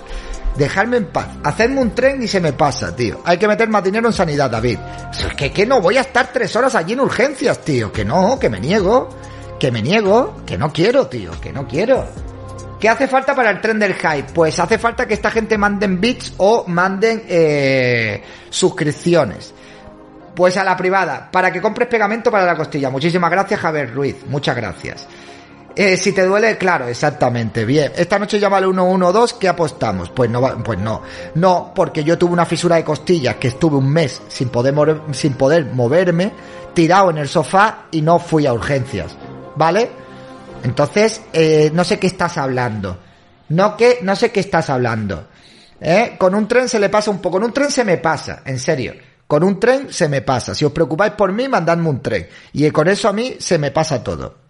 [0.57, 1.29] Dejarme en paz.
[1.45, 3.21] Hacerme un tren y se me pasa, tío.
[3.25, 4.79] Hay que meter más dinero en sanidad, David.
[5.13, 7.93] Es que, que no voy a estar tres horas allí en urgencias, tío.
[7.93, 9.09] Que no, que me niego.
[9.59, 10.43] Que me niego.
[10.47, 11.33] Que no quiero, tío.
[11.41, 12.07] Que no quiero.
[12.81, 14.33] ¿Qué hace falta para el tren del hype?
[14.35, 19.55] Pues hace falta que esta gente manden bits o manden eh, suscripciones.
[20.35, 22.91] Pues a la privada, para que compres pegamento para la costilla.
[22.91, 24.17] Muchísimas gracias, Javier Ruiz.
[24.27, 25.09] Muchas gracias.
[25.79, 27.67] Eh, si te duele, claro, exactamente.
[27.67, 27.93] Bien.
[27.95, 30.09] Esta noche llama al 112, ¿qué apostamos?
[30.09, 31.03] Pues no, pues no.
[31.35, 34.75] No, porque yo tuve una fisura de costillas que estuve un mes sin poder,
[35.13, 36.33] sin poder moverme,
[36.73, 39.15] tirado en el sofá y no fui a urgencias.
[39.55, 39.91] ¿Vale?
[40.65, 42.99] Entonces, eh, no sé qué estás hablando.
[43.51, 45.29] No que, no sé qué estás hablando.
[45.79, 46.15] ¿Eh?
[46.19, 47.37] Con un tren se le pasa un poco.
[47.37, 48.95] Con un tren se me pasa, en serio.
[49.27, 50.55] Con un tren se me pasa.
[50.55, 52.27] Si os preocupáis por mí, mandadme un tren.
[52.55, 54.46] Y con eso a mí se me pasa todo.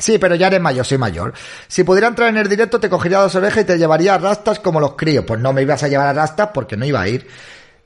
[0.00, 1.32] Sí, pero ya eres mayor, soy mayor.
[1.68, 4.58] Si pudiera entrar en el directo, te cogería dos orejas y te llevaría a rastas
[4.58, 5.24] como los críos.
[5.24, 7.28] Pues no me ibas a llevar a rastas porque no iba a ir.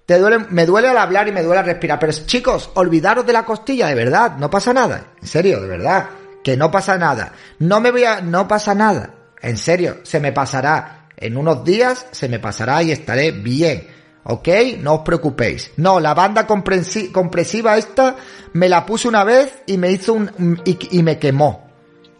[0.06, 1.98] Te duele, me duele al hablar y me duele al respirar.
[1.98, 4.36] Pero chicos, olvidaros de la costilla, de verdad.
[4.38, 5.12] No pasa nada.
[5.20, 6.06] En serio, de verdad
[6.44, 7.32] que no pasa nada.
[7.58, 9.10] No me voy a, no pasa nada.
[9.40, 11.08] En serio, se me pasará.
[11.16, 13.88] En unos días se me pasará y estaré bien.
[14.24, 14.48] ¿Ok?
[14.78, 15.72] No os preocupéis.
[15.78, 18.16] No, la banda compresiva esta
[18.52, 21.63] me la puse una vez y me hizo un, y, me quemó.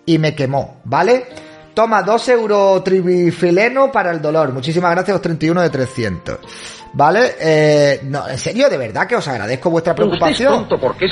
[0.07, 1.27] Y me quemó, ¿vale?
[1.75, 4.53] Toma, 2 euros tribifileno para el dolor.
[4.53, 6.39] Muchísimas gracias, los 31 de 300.
[6.93, 7.35] ¿Vale?
[7.41, 10.69] Eh, no, en serio, de verdad que os agradezco vuestra preocupación.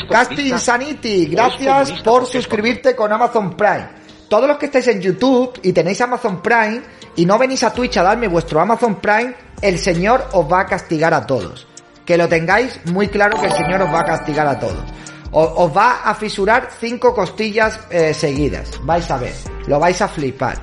[0.08, 3.88] Casti Insanity, gracias por suscribirte con Amazon Prime.
[4.28, 6.80] Todos los que estáis en YouTube y tenéis Amazon Prime
[7.16, 10.66] y no venís a Twitch a darme vuestro Amazon Prime, el Señor os va a
[10.66, 11.66] castigar a todos.
[12.06, 14.84] Que lo tengáis muy claro que el Señor os va a castigar a todos.
[15.34, 18.70] Os, va a fisurar cinco costillas eh, seguidas.
[18.82, 19.34] Vais a ver.
[19.66, 20.58] Lo vais a flipar.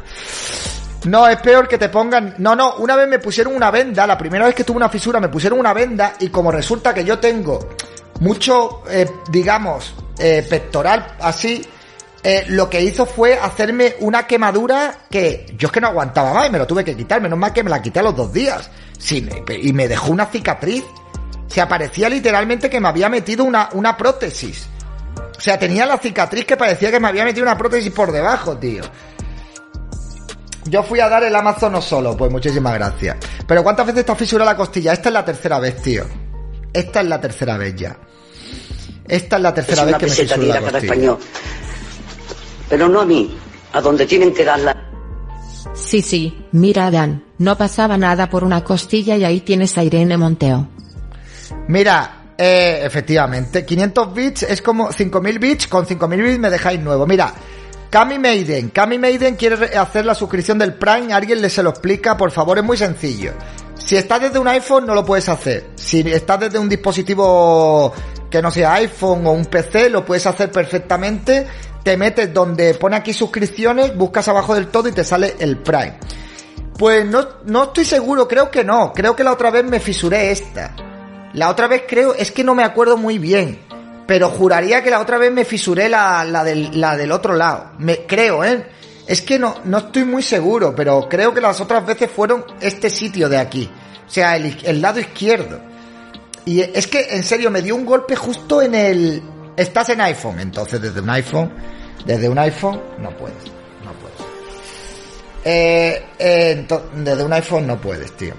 [1.05, 2.36] No, es peor que te pongan.
[2.38, 5.19] No, no, una vez me pusieron una venda, la primera vez que tuve una fisura
[5.19, 7.69] me pusieron una venda y como resulta que yo tengo
[8.19, 11.65] mucho, eh, digamos, eh, pectoral así,
[12.49, 16.51] lo que hizo fue hacerme una quemadura que yo es que no aguantaba más y
[16.51, 17.21] me lo tuve que quitar.
[17.21, 18.69] Menos mal que me la quité a los dos días.
[19.10, 20.84] Y me dejó una cicatriz.
[21.50, 24.68] Se aparecía literalmente que me había metido una, una prótesis.
[25.38, 28.58] O sea, tenía la cicatriz que parecía que me había metido una prótesis por debajo,
[28.58, 28.84] tío.
[30.66, 33.18] Yo fui a dar el Amazon no solo, pues muchísimas gracias.
[33.48, 34.94] Pero ¿cuántas veces te has fisurado la costilla?
[34.94, 36.06] Esta es la tercera vez, tío.
[36.72, 37.98] Esta es la tercera vez ya.
[39.08, 41.18] Esta es la tercera vez que me fisuro la costilla.
[42.70, 43.36] Pero no a mí,
[43.74, 44.76] a donde tienen que darla.
[45.74, 50.18] Sí, sí, mira Dan, no pasaba nada por una costilla y ahí tienes a Irene
[50.18, 50.68] Monteo.
[51.68, 57.06] Mira, eh, efectivamente, 500 bits es como 5000 bits, con 5000 bits me dejáis nuevo.
[57.06, 57.34] Mira,
[57.90, 62.16] Cami Maiden, Cami Maiden quiere hacer la suscripción del Prime, alguien le se lo explica,
[62.16, 63.34] por favor, es muy sencillo.
[63.76, 65.72] Si estás desde un iPhone no lo puedes hacer.
[65.76, 67.92] Si estás desde un dispositivo
[68.30, 71.48] que no sea iPhone o un PC, lo puedes hacer perfectamente.
[71.84, 75.98] Te metes donde pone aquí suscripciones, buscas abajo del todo y te sale el Prime.
[76.78, 78.94] Pues no, no estoy seguro, creo que no.
[78.94, 80.76] Creo que la otra vez me fisuré esta.
[81.34, 83.60] La otra vez creo, es que no me acuerdo muy bien
[84.10, 87.74] pero juraría que la otra vez me fisuré la, la, del, la del otro lado.
[87.78, 88.65] Me, creo, ¿eh?
[89.06, 92.89] Es que no, no estoy muy seguro, pero creo que las otras veces fueron este
[92.89, 93.70] sitio de aquí.
[94.08, 95.60] O sea, el, el lado izquierdo.
[96.44, 99.22] Y es que, en serio, me dio un golpe justo en el...
[99.56, 101.54] Estás en iPhone, entonces desde un iPhone,
[102.04, 103.44] desde un iPhone no puedes,
[103.86, 104.32] no puedes.
[105.46, 108.34] Eh, eh, desde un iPhone no puedes, tío.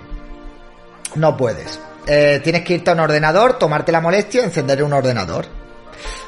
[1.14, 1.78] No puedes.
[2.06, 5.46] Eh, tienes que irte a un ordenador, tomarte la molestia, encender un ordenador.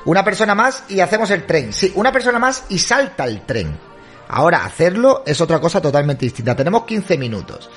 [0.05, 1.73] Una persona más y hacemos el tren.
[1.73, 3.79] Sí, una persona más y salta el tren.
[4.29, 6.57] Ahora, hacerlo es otra cosa totalmente distinta.
[6.57, 7.71] Tenemos 15 minutos.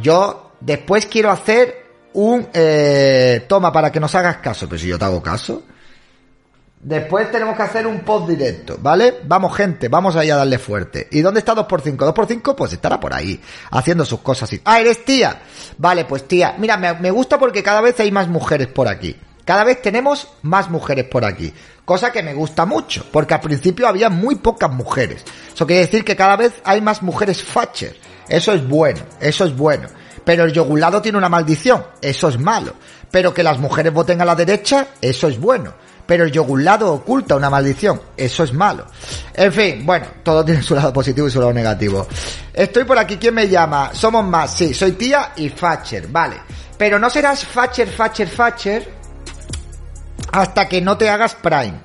[0.00, 2.48] Yo después quiero hacer un...
[2.52, 4.68] Eh, toma para que nos hagas caso.
[4.68, 5.62] Pero si yo te hago caso.
[6.82, 9.20] Después tenemos que hacer un post directo, ¿vale?
[9.24, 11.06] Vamos gente, vamos ahí a darle fuerte.
[11.12, 11.96] ¿Y dónde está 2x5?
[11.96, 13.40] 2x5 pues estará por ahí,
[13.70, 14.50] haciendo sus cosas.
[14.64, 15.42] Ah, eres tía.
[15.78, 16.56] Vale, pues tía.
[16.58, 19.16] Mira, me gusta porque cada vez hay más mujeres por aquí.
[19.44, 21.52] Cada vez tenemos más mujeres por aquí,
[21.84, 25.24] cosa que me gusta mucho, porque al principio había muy pocas mujeres.
[25.52, 27.96] Eso quiere decir que cada vez hay más mujeres facher.
[28.28, 29.88] Eso es bueno, eso es bueno.
[30.24, 32.74] Pero el yogulado tiene una maldición, eso es malo.
[33.10, 35.74] Pero que las mujeres voten a la derecha, eso es bueno.
[36.12, 38.84] Pero el yogulado oculta una maldición, eso es malo.
[39.32, 42.06] En fin, bueno, todo tiene su lado positivo y su lado negativo.
[42.52, 43.92] Estoy por aquí, ¿quién me llama?
[43.94, 46.36] Somos más, sí, soy tía y facher, vale.
[46.76, 48.92] Pero no serás facher, facher, facher
[50.32, 51.80] hasta que no te hagas Prime.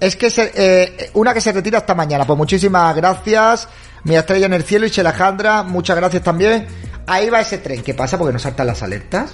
[0.00, 2.26] Es que eh, una que se retira hasta mañana.
[2.26, 3.68] Pues muchísimas gracias.
[4.02, 6.66] Mi estrella en el cielo y Chelajandra, muchas gracias también.
[7.06, 7.84] Ahí va ese tren.
[7.84, 8.18] ¿Qué pasa?
[8.18, 9.32] Porque no saltan las alertas.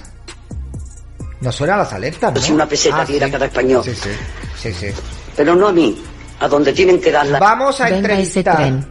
[1.41, 2.39] No suenan las alertas, ¿no?
[2.39, 3.31] Si una peseta Ah, diera sí.
[3.31, 3.83] cada español.
[3.83, 4.09] Sí, sí.
[4.57, 4.87] Sí, sí.
[5.35, 6.01] Pero no a mí,
[6.39, 7.39] a donde tienen que darla.
[7.39, 8.07] Vamos a Venga ese
[8.39, 8.55] entrevistar.
[8.57, 8.87] tren.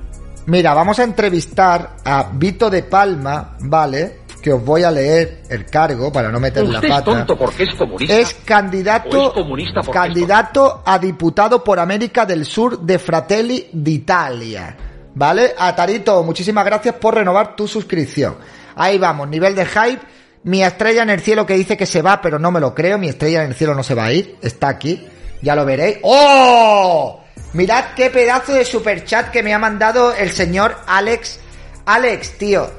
[0.46, 4.20] Mira, vamos a entrevistar a Vito de Palma, ¿vale?
[4.42, 7.04] Que os voy a leer el cargo para no meter la Usted es pata.
[7.04, 8.16] tonto porque es comunista.
[8.18, 13.68] Es candidato, ¿O es comunista porque candidato a diputado por América del Sur de Fratelli
[13.72, 14.76] d'Italia.
[15.14, 15.54] ¿Vale?
[15.58, 18.36] A Tarito, muchísimas gracias por renovar tu suscripción.
[18.76, 20.00] Ahí vamos, nivel de hype.
[20.42, 22.98] Mi estrella en el cielo que dice que se va, pero no me lo creo.
[22.98, 24.36] Mi estrella en el cielo no se va a ir.
[24.40, 25.06] Está aquí.
[25.42, 25.98] Ya lo veréis.
[26.02, 27.22] ¡Oh!
[27.52, 31.40] Mirad qué pedazo de superchat que me ha mandado el señor Alex.
[31.84, 32.70] Alex, tío.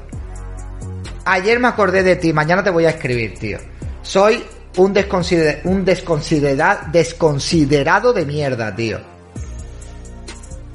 [1.24, 3.58] Ayer me acordé de ti, mañana te voy a escribir, tío.
[4.02, 4.42] Soy
[4.76, 9.00] un, desconsider un desconsidera desconsiderado de mierda, tío.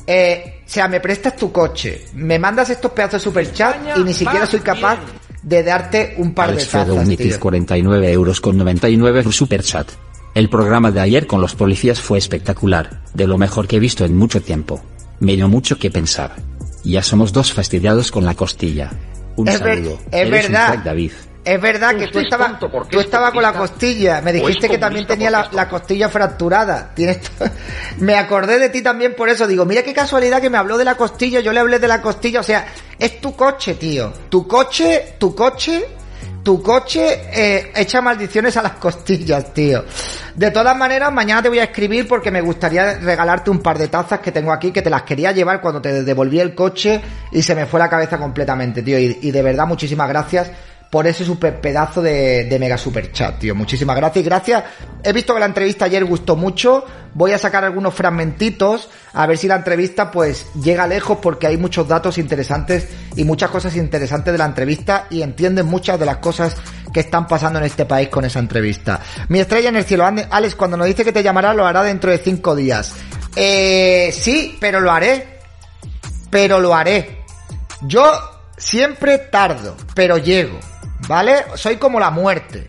[0.06, 4.14] Eh, o sea, me prestas tu coche, me mandas estos pedazos de superchat y ni
[4.14, 5.00] siquiera soy capaz
[5.48, 7.40] de darte un par Alex de tazas, Fedonitis tío.
[7.40, 9.88] 49 euros con 99 super chat.
[10.36, 14.04] El programa de ayer con los policías fue espectacular, de lo mejor que he visto
[14.04, 14.84] en mucho tiempo.
[15.22, 16.36] Me dio mucho que pensar.
[16.84, 18.92] Ya somos dos fastidiados con la costilla.
[19.38, 20.00] Un Es ver- saludo.
[20.12, 20.68] es Eres un verdad.
[20.74, 21.12] crack, David.
[21.48, 24.22] Es verdad que tú es estabas tú es estabas con la costilla.
[24.22, 26.92] Me dijiste que también tenía la, costilla fracturada.
[26.94, 27.20] Tienes
[28.00, 29.48] me acordé de ti también por eso.
[29.48, 31.40] Digo, mira qué casualidad que me habló de la costilla.
[31.40, 32.42] Yo le hablé de la costilla.
[32.42, 32.68] O sea,
[33.00, 34.12] es tu coche, tío.
[34.28, 35.86] Tu coche, tu coche,
[36.44, 39.86] tu coche eh, echa maldiciones a las costillas, tío.
[40.36, 43.88] De todas maneras, mañana te voy a escribir porque me gustaría regalarte un par de
[43.88, 47.00] tazas que tengo aquí que te las quería llevar cuando te devolví el coche
[47.32, 49.00] y se me fue la cabeza completamente, tío.
[49.00, 50.52] Y, y de verdad, muchísimas gracias
[50.90, 53.56] por ese super pedazo de, de mega super chat, tío.
[53.56, 54.26] Muchísimas gracias.
[54.26, 54.64] Gracias.
[55.04, 56.86] He visto que la entrevista ayer gustó mucho.
[57.14, 61.58] Voy a sacar algunos fragmentitos a ver si la entrevista pues llega lejos porque hay
[61.58, 66.18] muchos datos interesantes y muchas cosas interesantes de la entrevista y entienden muchas de las
[66.18, 66.56] cosas
[66.94, 69.00] que están pasando en este país con esa entrevista.
[69.30, 72.12] Mi estrella en el cielo, Alex, cuando nos dice que te llamará, lo hará dentro
[72.12, 72.94] de cinco días.
[73.36, 75.40] Eh, sí, pero lo haré.
[76.30, 77.24] Pero lo haré.
[77.82, 78.04] Yo
[78.58, 80.60] siempre tardo, pero llego.
[81.08, 81.46] ¿Vale?
[81.56, 82.68] Soy como la muerte.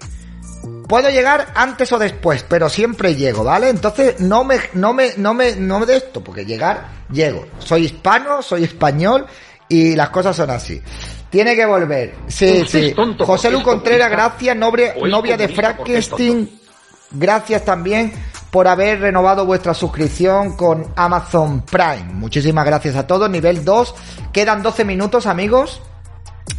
[0.88, 3.68] Puedo llegar antes o después, pero siempre llego, ¿vale?
[3.68, 7.46] Entonces no me, no me, no me, no me de esto, porque llegar, llego.
[7.58, 9.26] Soy hispano, soy español
[9.68, 10.80] y las cosas son así.
[11.30, 12.14] Tiene que volver.
[12.28, 12.92] Sí, sí.
[12.94, 14.56] tonto José Lu Contreras, gracias.
[14.56, 15.48] Novia, de.
[15.48, 16.58] Frankenstein.
[17.10, 18.12] Gracias también
[18.50, 22.12] por haber renovado vuestra suscripción con Amazon Prime.
[22.14, 23.28] Muchísimas gracias a todos.
[23.28, 23.94] Nivel 2.
[24.32, 25.82] Quedan 12 minutos, amigos.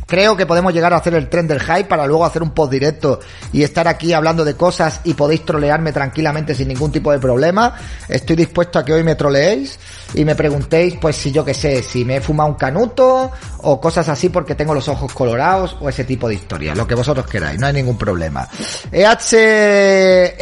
[0.10, 2.72] Creo que podemos llegar a hacer el tren del hype para luego hacer un post
[2.72, 3.20] directo
[3.54, 7.76] y estar aquí hablando de cosas y podéis trolearme tranquilamente sin ningún tipo de problema.
[8.08, 9.78] Estoy dispuesto a que hoy me troleéis
[10.16, 13.80] y me preguntéis, pues si yo que sé, si me he fumado un canuto o
[13.80, 17.28] cosas así porque tengo los ojos colorados o ese tipo de historias, lo que vosotros
[17.28, 18.48] queráis, no hay ningún problema.
[18.92, 20.40] EH,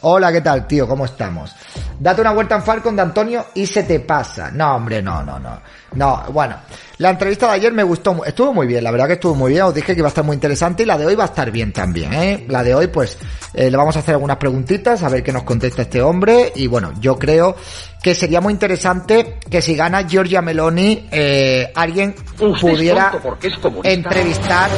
[0.00, 0.88] hola, ¿qué tal, tío?
[0.88, 1.54] ¿Cómo estamos?
[1.98, 4.50] Date una vuelta en Falcon de Antonio y se te pasa.
[4.50, 5.60] No, hombre, no, no, no.
[5.94, 6.56] No, bueno,
[6.98, 9.62] la entrevista de ayer me gustó, estuvo muy bien, la verdad que estuvo muy bien,
[9.62, 11.50] os dije que iba a estar muy interesante y la de hoy va a estar
[11.50, 12.44] bien también, ¿eh?
[12.48, 13.18] La de hoy, pues,
[13.54, 16.66] eh, le vamos a hacer algunas preguntitas, a ver qué nos contesta este hombre y
[16.66, 17.56] bueno, yo creo
[18.02, 23.94] que sería muy interesante que si gana Giorgia Meloni, eh, alguien es pudiera tonto es
[23.94, 24.70] entrevistar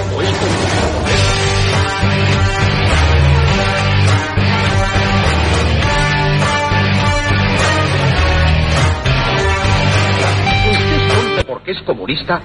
[11.46, 12.42] porque es comunista.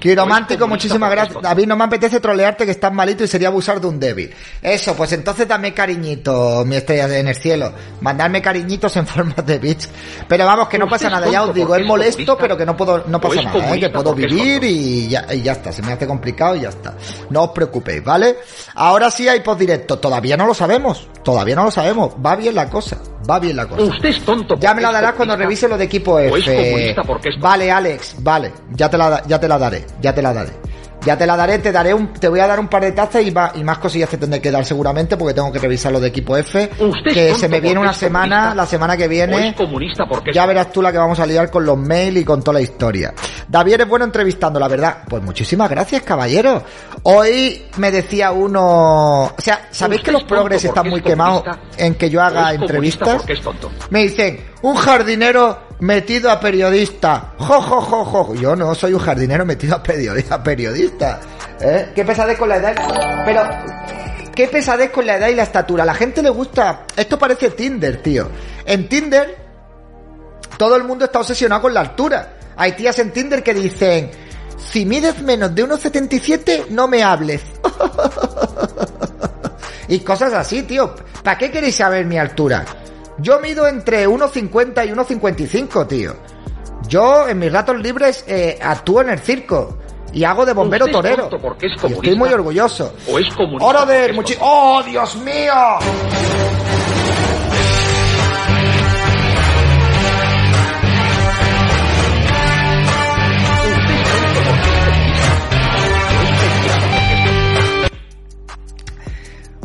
[0.00, 1.42] Quiromántico, muchísimas gracias.
[1.42, 4.34] David, no me apetece trolearte que estás malito y sería abusar de un débil.
[4.62, 7.72] Eso, pues entonces dame cariñito, mi estrella en el cielo.
[8.00, 9.90] Mandarme cariñitos en forma de bits.
[10.26, 12.64] Pero vamos, que no Usted pasa nada, ya os digo, es es molesto, pero que
[12.64, 13.80] no puedo, no O pasa nada, ¿eh?
[13.80, 16.94] que puedo vivir y ya, y ya está, se me hace complicado y ya está.
[17.28, 18.38] No os preocupéis, ¿vale?
[18.74, 22.54] Ahora sí hay post directo, todavía no lo sabemos, todavía no lo sabemos, va bien
[22.54, 22.96] la cosa,
[23.30, 23.82] va bien la cosa.
[23.82, 26.94] Usted es tonto Ya me la darás cuando revise lo de equipo F.
[27.38, 28.52] Vale, Alex, vale.
[28.70, 30.69] Ya te la, ya te la daré, ya te la daré.
[31.04, 33.22] Ya te la daré, te daré un, te voy a dar un par de tazas
[33.22, 35.98] y, va- y más cosillas te tendré que dar seguramente porque tengo que revisar lo
[36.00, 36.70] de equipo F.
[36.78, 38.54] Usted Que se me viene una semana, comunista.
[38.54, 39.54] la semana que viene.
[39.54, 42.42] comunista porque Ya verás tú la que vamos a liar con los mails y con
[42.42, 43.14] toda la historia.
[43.48, 44.98] David es bueno entrevistando, la verdad.
[45.08, 46.62] Pues muchísimas gracias, caballero.
[47.04, 51.44] Hoy me decía uno, o sea, ¿sabéis que los progres están muy quemados
[51.78, 53.22] en que yo haga entrevistas?
[53.90, 57.32] Me dicen, un jardinero metido a periodista.
[57.38, 58.34] Jo, jo, jo, jo.
[58.34, 60.42] Yo no soy un jardinero metido a periodista.
[60.42, 61.20] periodista.
[61.60, 61.92] ¿Eh?
[61.94, 62.74] Qué pesadez con la edad.
[63.24, 63.42] Pero,
[64.34, 65.84] qué pesadez con la edad y la estatura.
[65.84, 66.84] La gente le gusta.
[66.96, 68.28] Esto parece Tinder, tío.
[68.64, 69.36] En Tinder,
[70.56, 72.36] todo el mundo está obsesionado con la altura.
[72.56, 74.10] Hay tías en Tinder que dicen,
[74.58, 77.42] si mides menos de 1,77 no me hables.
[79.88, 80.94] y cosas así, tío.
[81.22, 82.64] ¿Para qué queréis saber mi altura?
[83.20, 86.14] Yo mido entre 1,50 y 1,55, tío.
[86.88, 89.78] Yo en mis ratos libres eh, actúo en el circo
[90.12, 91.28] y hago de bombero Usted torero.
[91.40, 92.94] porque es Y estoy muy orgulloso.
[93.08, 94.36] O es comunista Oro de muchi-.
[94.40, 95.52] ¡Oh, Dios mío!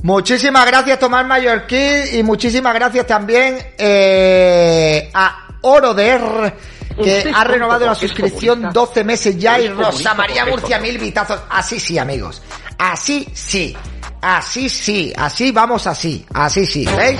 [0.05, 6.53] Muchísimas gracias Tomás Mallorquí y muchísimas gracias también eh, a Oroder
[6.95, 8.79] que ha renovado la suscripción comunista.
[8.81, 11.39] 12 meses ya y Rosa María Murcia mil vitazos.
[11.49, 12.43] Así sí, amigos.
[12.77, 13.75] Así sí.
[14.21, 15.11] Así sí.
[15.17, 16.23] Así vamos así.
[16.35, 16.85] Así sí.
[16.85, 17.19] ¿Veis?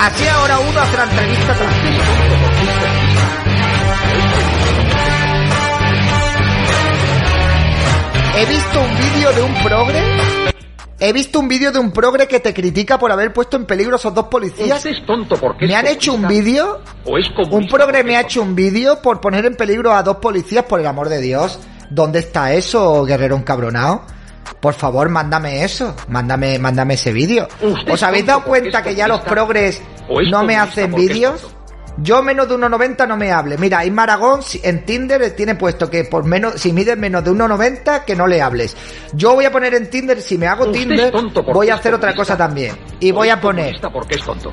[0.00, 2.02] Así ahora uno hace la entrevista tranquilo.
[8.34, 10.51] He visto un vídeo de un progre.
[11.04, 13.94] He visto un vídeo de un progre que te critica por haber puesto en peligro
[13.94, 14.86] a esos dos policías.
[14.86, 18.20] Es tonto porque Me han hecho un vídeo O es comunista un progre me ha
[18.20, 21.58] hecho un vídeo por poner en peligro a dos policías, por el amor de Dios.
[21.90, 24.02] ¿Dónde está eso, guerrero encabronado?
[24.60, 25.92] Por favor, mándame eso.
[26.06, 27.48] Mándame, mándame ese vídeo.
[27.90, 29.82] ¿Os habéis dado cuenta que ya los progres
[30.30, 31.48] no me hacen vídeos?
[31.98, 33.58] Yo menos de 1,90 no me hable.
[33.58, 37.30] Mira, Isma Aragón si- en Tinder tiene puesto que por menos, si mides menos de
[37.30, 38.76] 1,90 que no le hables.
[39.12, 41.12] Yo voy a poner en Tinder, si me hago Usted Tinder,
[41.52, 42.76] voy a hacer otra cosa también.
[43.00, 43.74] Y voy a poner.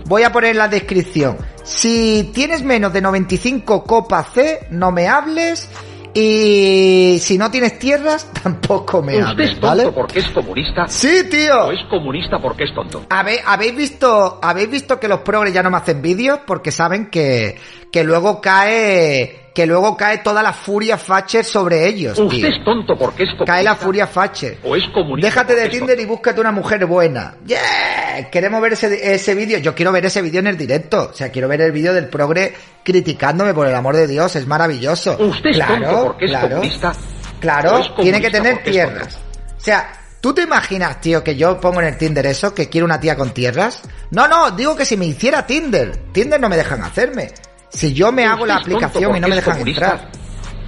[0.05, 1.37] Voy a poner en la descripción.
[1.63, 5.69] Si tienes menos de 95 copa C, no me hables.
[6.13, 9.91] Y si no tienes tierras, tampoco me Usted hables, es tonto ¿vale?
[9.91, 10.87] porque es comunista.
[10.87, 11.65] Sí, tío.
[11.65, 13.05] O es comunista porque es tonto.
[13.09, 16.39] ¿Habe- ¿Habéis visto, habéis visto que los progres ya no me hacen vídeos?
[16.45, 17.57] Porque saben que,
[17.91, 22.27] que luego cae, que luego cae toda la furia Thatcher sobre ellos, tío.
[22.27, 23.29] Usted es tonto porque es.
[23.45, 24.59] Cae la furia Thatcher.
[24.63, 25.27] O es comunista.
[25.27, 27.35] Déjate de Tinder y búscate una mujer buena.
[27.45, 28.29] ¡Yeah!
[28.31, 29.59] Queremos ver ese, ese vídeo.
[29.59, 31.09] Yo quiero ver ese vídeo en el directo.
[31.11, 32.53] O sea, quiero ver el vídeo del progre
[32.85, 34.33] criticándome por el amor de Dios.
[34.37, 35.17] Es maravilloso.
[35.19, 36.93] Usted es claro, tonto porque es claro, comunista.
[37.41, 39.19] Claro, comunista tiene que tener tierras.
[39.57, 39.91] O sea,
[40.21, 43.17] ¿tú te imaginas, tío, que yo pongo en el Tinder eso, que quiero una tía
[43.17, 43.81] con tierras?
[44.11, 45.97] No, no, digo que si me hiciera Tinder.
[46.13, 47.27] Tinder no me dejan hacerme.
[47.69, 49.85] Si yo me hago la aplicación y no me dejan comunista.
[49.91, 50.11] entrar.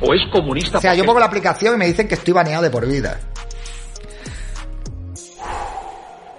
[0.02, 2.64] O es comunista O sea, yo pongo la aplicación y me dicen que estoy baneado
[2.64, 3.20] de por vida.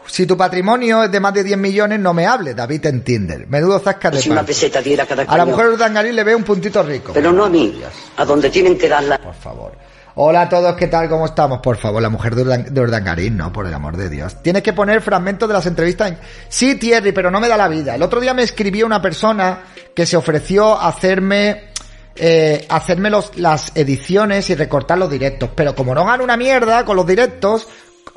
[0.06, 3.46] Si tu patrimonio es de más de 10 millones, no me hables, David en Tinder.
[3.48, 4.46] Menudo zasca de Si una pan.
[4.46, 7.12] peseta diera cada A la mujer de Urdangarín le veo un puntito rico.
[7.14, 7.80] Pero no a mí,
[8.18, 9.16] a donde tienen que darla.
[9.18, 9.72] Por favor.
[10.14, 11.08] Hola a todos, ¿qué tal?
[11.08, 11.60] ¿Cómo estamos?
[11.60, 14.42] Por favor, la mujer de, Urdan- Urdangarín, no, por el amor de Dios.
[14.42, 16.18] Tienes que poner fragmentos de las entrevistas en...
[16.50, 17.94] Sí, Thierry, pero no me da la vida.
[17.94, 19.60] El otro día me escribió una persona
[19.94, 21.70] que se ofreció a hacerme...
[22.14, 25.48] eh, hacerme los, las ediciones y recortar los directos.
[25.54, 27.66] Pero como no gano una mierda con los directos,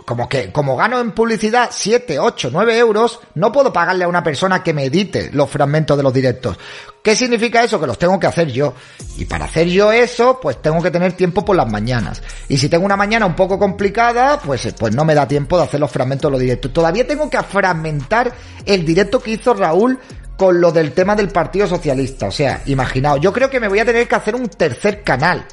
[0.03, 4.23] como que, como gano en publicidad 7, 8, 9 euros, no puedo pagarle a una
[4.23, 6.57] persona que me edite los fragmentos de los directos.
[7.01, 7.79] ¿Qué significa eso?
[7.79, 8.73] Que los tengo que hacer yo.
[9.17, 12.21] Y para hacer yo eso, pues tengo que tener tiempo por las mañanas.
[12.49, 15.57] Y si tengo una mañana un poco complicada, pues, eh, pues no me da tiempo
[15.57, 16.73] de hacer los fragmentos de los directos.
[16.73, 18.33] Todavía tengo que fragmentar
[18.65, 19.99] el directo que hizo Raúl
[20.35, 22.27] con lo del tema del Partido Socialista.
[22.27, 25.45] O sea, imaginaos, yo creo que me voy a tener que hacer un tercer canal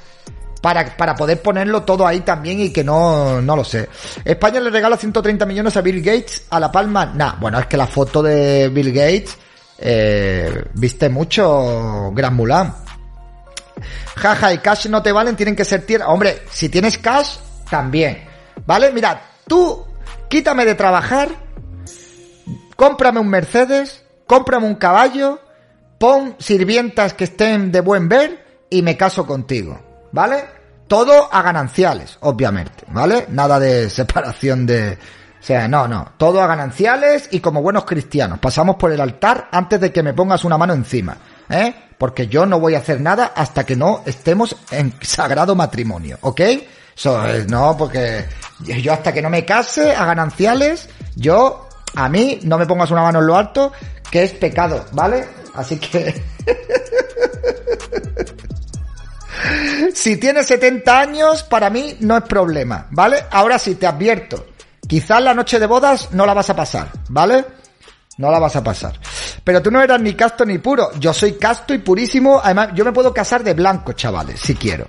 [0.63, 3.89] para, para poder ponerlo todo ahí también y que no, no lo sé.
[4.25, 7.05] España le regala 130 millones a Bill Gates a La Palma.
[7.07, 9.37] Nah, bueno, es que la foto de Bill Gates,
[9.79, 12.75] eh, viste mucho Gran Mulan.
[14.15, 16.07] Jaja, y cash no te valen, tienen que ser tierra.
[16.07, 17.39] Hombre, si tienes cash,
[17.69, 18.25] también.
[18.65, 18.93] ¿Vale?
[18.93, 19.85] Mira, tú
[20.29, 21.29] quítame de trabajar,
[22.77, 25.41] cómprame un Mercedes, cómprame un caballo,
[25.99, 29.92] pon sirvientas que estén de buen ver y me caso contigo.
[30.13, 30.45] ¿Vale?
[30.87, 33.27] Todo a gananciales, obviamente, ¿vale?
[33.31, 34.99] Nada de separación de...
[35.41, 38.39] O sea, no, no, todo a gananciales y como buenos cristianos.
[38.39, 41.17] Pasamos por el altar antes de que me pongas una mano encima,
[41.49, 41.75] ¿eh?
[41.99, 46.41] Porque yo no voy a hacer nada hasta que no estemos en sagrado matrimonio, ¿ok?
[46.97, 48.27] Eso es, no, porque
[48.61, 53.03] yo hasta que no me case a gananciales, yo, a mí, no me pongas una
[53.03, 53.73] mano en lo alto,
[54.11, 55.27] que es pecado, ¿vale?
[55.55, 56.23] Así que...
[59.95, 63.25] Si tienes 70 años, para mí no es problema, ¿vale?
[63.31, 64.47] Ahora sí, te advierto.
[64.87, 67.45] Quizás la noche de bodas no la vas a pasar, ¿vale?
[68.19, 68.99] No la vas a pasar.
[69.43, 70.91] Pero tú no eras ni casto ni puro.
[70.99, 72.41] Yo soy casto y purísimo.
[72.43, 74.87] Además, yo me puedo casar de blanco, chavales, si quiero.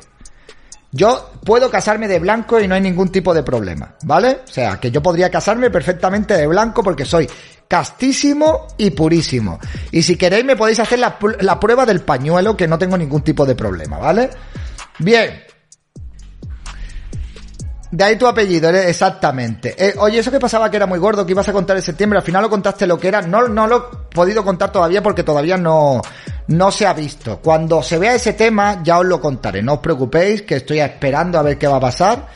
[0.91, 4.41] Yo puedo casarme de blanco y no hay ningún tipo de problema, ¿vale?
[4.47, 7.27] O sea, que yo podría casarme perfectamente de blanco porque soy
[7.67, 9.59] castísimo y purísimo.
[9.91, 12.97] Y si queréis me podéis hacer la, pr- la prueba del pañuelo que no tengo
[12.97, 14.29] ningún tipo de problema, ¿vale?
[14.99, 15.43] Bien.
[17.91, 19.75] De ahí tu apellido, exactamente.
[19.77, 22.17] Eh, oye, eso que pasaba que era muy gordo, que ibas a contar en septiembre,
[22.17, 23.21] al final lo contaste lo que era.
[23.21, 26.01] No, no lo he podido contar todavía porque todavía no,
[26.47, 27.37] no se ha visto.
[27.39, 29.61] Cuando se vea ese tema, ya os lo contaré.
[29.61, 32.27] No os preocupéis, que estoy esperando a ver qué va a pasar.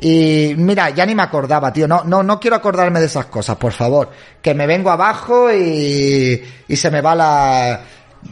[0.00, 1.88] Y mira, ya ni me acordaba, tío.
[1.88, 4.10] No, no, no quiero acordarme de esas cosas, por favor.
[4.42, 7.80] Que me vengo abajo y, y se me va la...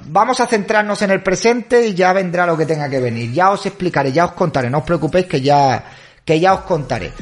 [0.07, 3.33] Vamos a centrarnos en el presente y ya vendrá lo que tenga que venir.
[3.33, 4.71] Ya os explicaré, ya os contaré.
[4.71, 5.85] No os preocupéis que ya,
[6.25, 7.13] que ya os contaré.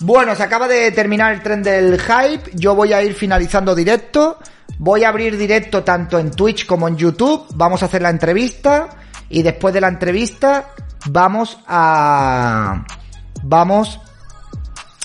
[0.00, 2.50] Bueno, se acaba de terminar el tren del hype.
[2.54, 4.38] Yo voy a ir finalizando directo.
[4.78, 7.46] Voy a abrir directo tanto en Twitch como en YouTube.
[7.54, 8.88] Vamos a hacer la entrevista.
[9.28, 10.70] Y después de la entrevista,
[11.06, 12.84] vamos a.
[13.42, 14.00] Vamos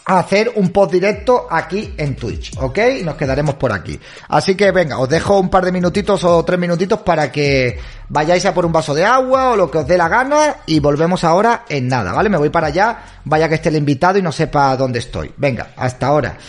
[0.06, 2.80] a hacer un post directo aquí en Twitch, ¿ok?
[3.04, 4.00] Nos quedaremos por aquí.
[4.30, 7.80] Así que venga, os dejo un par de minutitos o tres minutitos para que
[8.10, 10.80] vayáis a por un vaso de agua o lo que os dé la gana y
[10.80, 12.30] volvemos ahora en nada, ¿vale?
[12.30, 15.32] Me voy para allá, vaya que esté el invitado y no sepa dónde estoy.
[15.38, 16.38] Venga, hasta ahora.